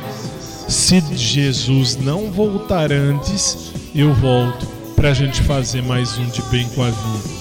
se 0.70 1.02
Jesus 1.16 1.98
não 1.98 2.32
voltar 2.32 2.92
antes, 2.92 3.72
eu 3.96 4.14
volto 4.14 4.68
para 4.96 5.10
a 5.10 5.14
gente 5.14 5.42
fazer 5.42 5.82
mais 5.82 6.18
um 6.20 6.26
de 6.26 6.44
bem 6.44 6.68
com 6.70 6.84
a 6.84 6.92
vida. 6.92 7.40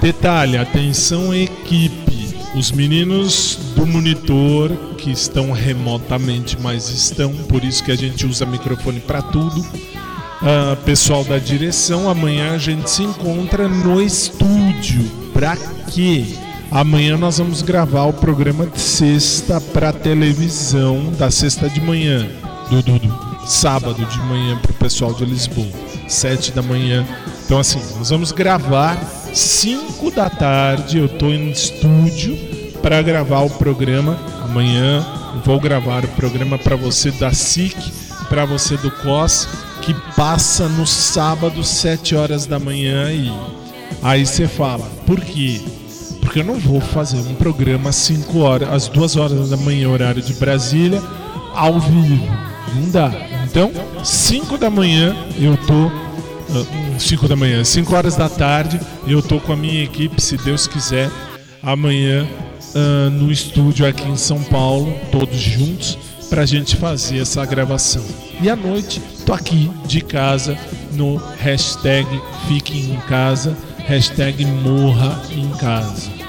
Detalhe, 0.00 0.58
atenção 0.58 1.32
equipe. 1.32 2.34
Os 2.56 2.72
meninos 2.72 3.58
do 3.76 3.86
monitor 3.86 4.70
que 4.98 5.12
estão 5.12 5.52
remotamente, 5.52 6.58
mas 6.60 6.88
estão, 6.88 7.32
por 7.32 7.62
isso 7.62 7.84
que 7.84 7.92
a 7.92 7.96
gente 7.96 8.26
usa 8.26 8.44
microfone 8.44 8.98
para 8.98 9.22
tudo. 9.22 9.64
Ah, 10.42 10.76
pessoal 10.84 11.22
da 11.22 11.38
direção, 11.38 12.10
amanhã 12.10 12.54
a 12.54 12.58
gente 12.58 12.90
se 12.90 13.02
encontra 13.02 13.68
no 13.68 14.02
estúdio. 14.02 15.04
Pra 15.32 15.56
quê? 15.92 16.24
Amanhã 16.70 17.16
nós 17.16 17.38
vamos 17.38 17.62
gravar 17.62 18.06
o 18.06 18.12
programa 18.12 18.66
de 18.66 18.80
sexta 18.80 19.60
para 19.60 19.92
televisão 19.92 21.12
da 21.16 21.30
sexta 21.30 21.68
de 21.68 21.80
manhã, 21.80 22.28
do, 22.70 22.82
do, 22.82 22.98
do 22.98 23.46
sábado 23.46 24.04
de 24.04 24.18
manhã 24.20 24.56
para 24.58 24.72
o 24.72 24.74
pessoal 24.74 25.12
de 25.14 25.24
Lisboa, 25.24 25.70
sete 26.08 26.52
da 26.52 26.62
manhã. 26.62 27.06
Então 27.44 27.58
assim, 27.58 27.80
nós 27.96 28.10
vamos 28.10 28.32
gravar 28.32 28.96
5 29.36 30.10
da 30.10 30.30
tarde. 30.30 30.98
Eu 30.98 31.08
tô 31.08 31.26
em 31.26 31.50
estúdio 31.50 32.36
para 32.80 33.02
gravar 33.02 33.40
o 33.40 33.50
programa 33.50 34.18
amanhã. 34.42 35.04
Vou 35.44 35.60
gravar 35.60 36.04
o 36.04 36.08
programa 36.08 36.58
para 36.58 36.74
você 36.74 37.10
da 37.10 37.32
SIC, 37.32 37.76
para 38.30 38.46
você 38.46 38.76
do 38.78 38.90
COS, 38.90 39.46
que 39.82 39.92
passa 40.16 40.68
no 40.68 40.86
sábado, 40.86 41.62
7 41.62 42.16
horas 42.16 42.46
da 42.46 42.58
manhã. 42.58 43.12
E 43.12 43.30
aí 44.02 44.24
você 44.24 44.48
fala, 44.48 44.84
por 45.04 45.20
quê? 45.20 45.60
Porque 46.20 46.40
eu 46.40 46.44
não 46.44 46.58
vou 46.58 46.80
fazer 46.80 47.18
um 47.18 47.34
programa 47.34 47.90
às 47.90 47.96
5 47.96 48.38
horas, 48.38 48.72
às 48.72 48.88
2 48.88 49.16
horas 49.16 49.50
da 49.50 49.56
manhã, 49.58 49.90
horário 49.90 50.22
de 50.22 50.32
Brasília, 50.34 51.02
ao 51.54 51.78
vivo. 51.78 52.55
Não 52.74 52.90
dá. 52.90 53.12
Então, 53.44 53.72
5 54.04 54.58
da 54.58 54.68
manhã 54.70 55.16
eu 55.38 55.56
tô 55.56 55.90
5 56.98 57.28
da 57.28 57.36
manhã, 57.36 57.64
5 57.64 57.94
horas 57.94 58.16
da 58.16 58.28
tarde, 58.28 58.80
eu 59.06 59.20
tô 59.20 59.40
com 59.40 59.52
a 59.52 59.56
minha 59.56 59.82
equipe, 59.82 60.20
se 60.20 60.36
Deus 60.36 60.66
quiser, 60.66 61.10
amanhã 61.62 62.26
ah, 62.74 63.10
no 63.10 63.32
estúdio 63.32 63.86
aqui 63.86 64.08
em 64.08 64.16
São 64.16 64.42
Paulo, 64.42 64.94
todos 65.10 65.38
juntos, 65.38 65.98
pra 66.28 66.44
gente 66.44 66.76
fazer 66.76 67.18
essa 67.18 67.44
gravação. 67.46 68.04
E 68.40 68.50
à 68.50 68.56
noite, 68.56 69.00
tô 69.24 69.32
aqui 69.32 69.70
de 69.86 70.00
casa 70.00 70.58
no 70.92 71.16
hashtag 71.38 72.06
Fiquem 72.48 72.92
em 72.92 73.00
Casa, 73.08 73.56
hashtag 73.78 74.44
Morra 74.44 75.22
em 75.30 75.48
Casa. 75.56 76.25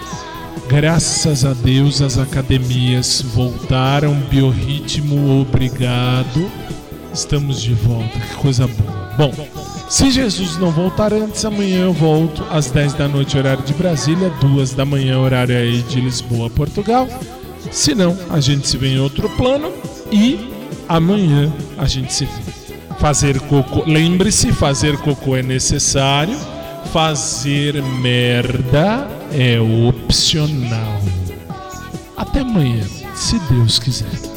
Graças 0.67 1.45
a 1.45 1.53
Deus 1.53 2.01
as 2.01 2.17
academias 2.17 3.21
voltaram, 3.21 4.13
biorritmo, 4.29 5.41
obrigado. 5.41 6.51
Estamos 7.13 7.61
de 7.61 7.73
volta, 7.73 8.19
que 8.19 8.35
coisa 8.35 8.67
boa. 8.67 9.13
Bom, 9.17 9.33
se 9.89 10.11
Jesus 10.11 10.57
não 10.57 10.71
voltar 10.71 11.13
antes, 11.13 11.43
amanhã 11.45 11.85
eu 11.85 11.93
volto 11.93 12.43
às 12.51 12.69
10 12.69 12.93
da 12.93 13.07
noite, 13.07 13.37
horário 13.37 13.63
de 13.63 13.73
Brasília, 13.73 14.29
2 14.41 14.73
da 14.73 14.85
manhã, 14.85 15.17
horário 15.19 15.55
aí 15.55 15.81
de 15.83 16.01
Lisboa, 16.01 16.49
Portugal. 16.49 17.07
Se 17.71 17.95
não, 17.95 18.17
a 18.29 18.39
gente 18.39 18.67
se 18.67 18.77
vê 18.77 18.89
em 18.89 18.99
outro 18.99 19.29
plano 19.29 19.71
e 20.11 20.51
amanhã 20.89 21.51
a 21.77 21.85
gente 21.85 22.13
se 22.13 22.25
vê. 22.25 22.41
Fazer 22.99 23.39
cocô, 23.41 23.83
lembre-se, 23.85 24.51
fazer 24.51 24.97
cocô 24.97 25.35
é 25.35 25.43
necessário, 25.43 26.37
fazer 26.91 27.81
merda 27.81 29.16
é 29.31 29.59
opcional. 29.59 31.01
Até 32.15 32.39
amanhã, 32.39 32.83
se 33.15 33.39
Deus 33.49 33.79
quiser. 33.79 34.36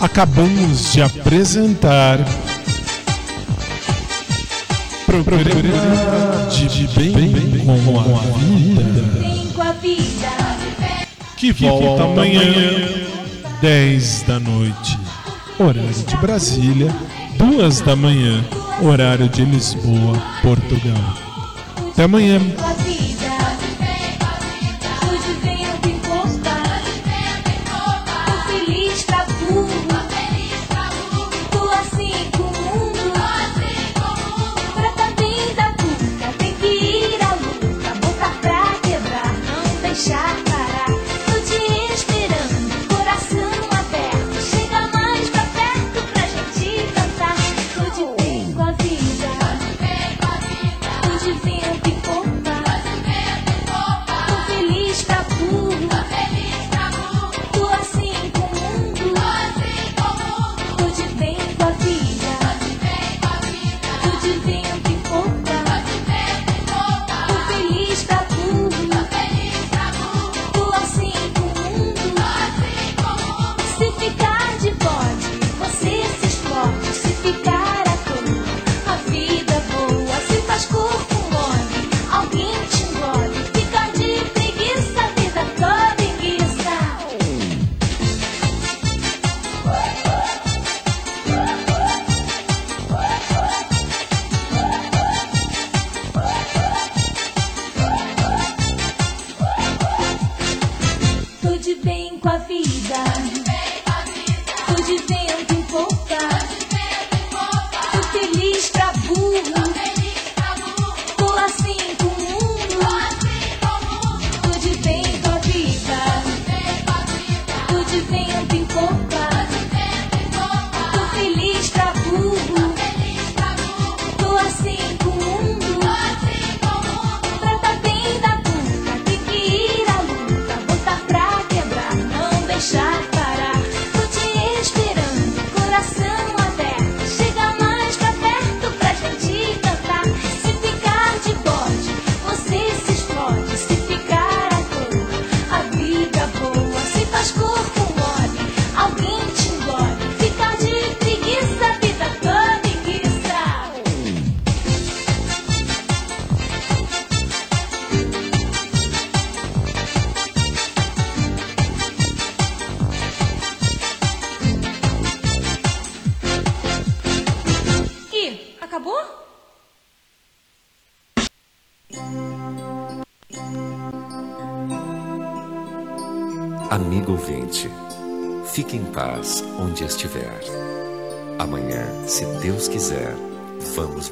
acabamos 0.00 0.92
de 0.92 1.02
apresentar 1.02 2.18
programa 5.06 5.44
de 6.50 6.86
bem, 6.88 7.28
bem 7.28 7.64
com 9.54 9.62
a 9.62 9.72
vida. 9.72 10.16
Que 11.36 11.52
volta 11.52 12.04
amanhã. 12.04 12.42
10 13.60 14.22
da 14.22 14.38
noite. 14.38 14.98
Horário 15.58 16.04
de 16.06 16.16
Brasília 16.18 16.94
2 17.38 17.80
da 17.80 17.96
manhã 17.96 18.44
horário 18.82 19.28
de 19.28 19.44
Lisboa, 19.44 20.22
Portugal. 20.42 21.14
Até 21.92 22.04
amanhã. 22.04 22.40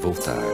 voltar. 0.04 0.53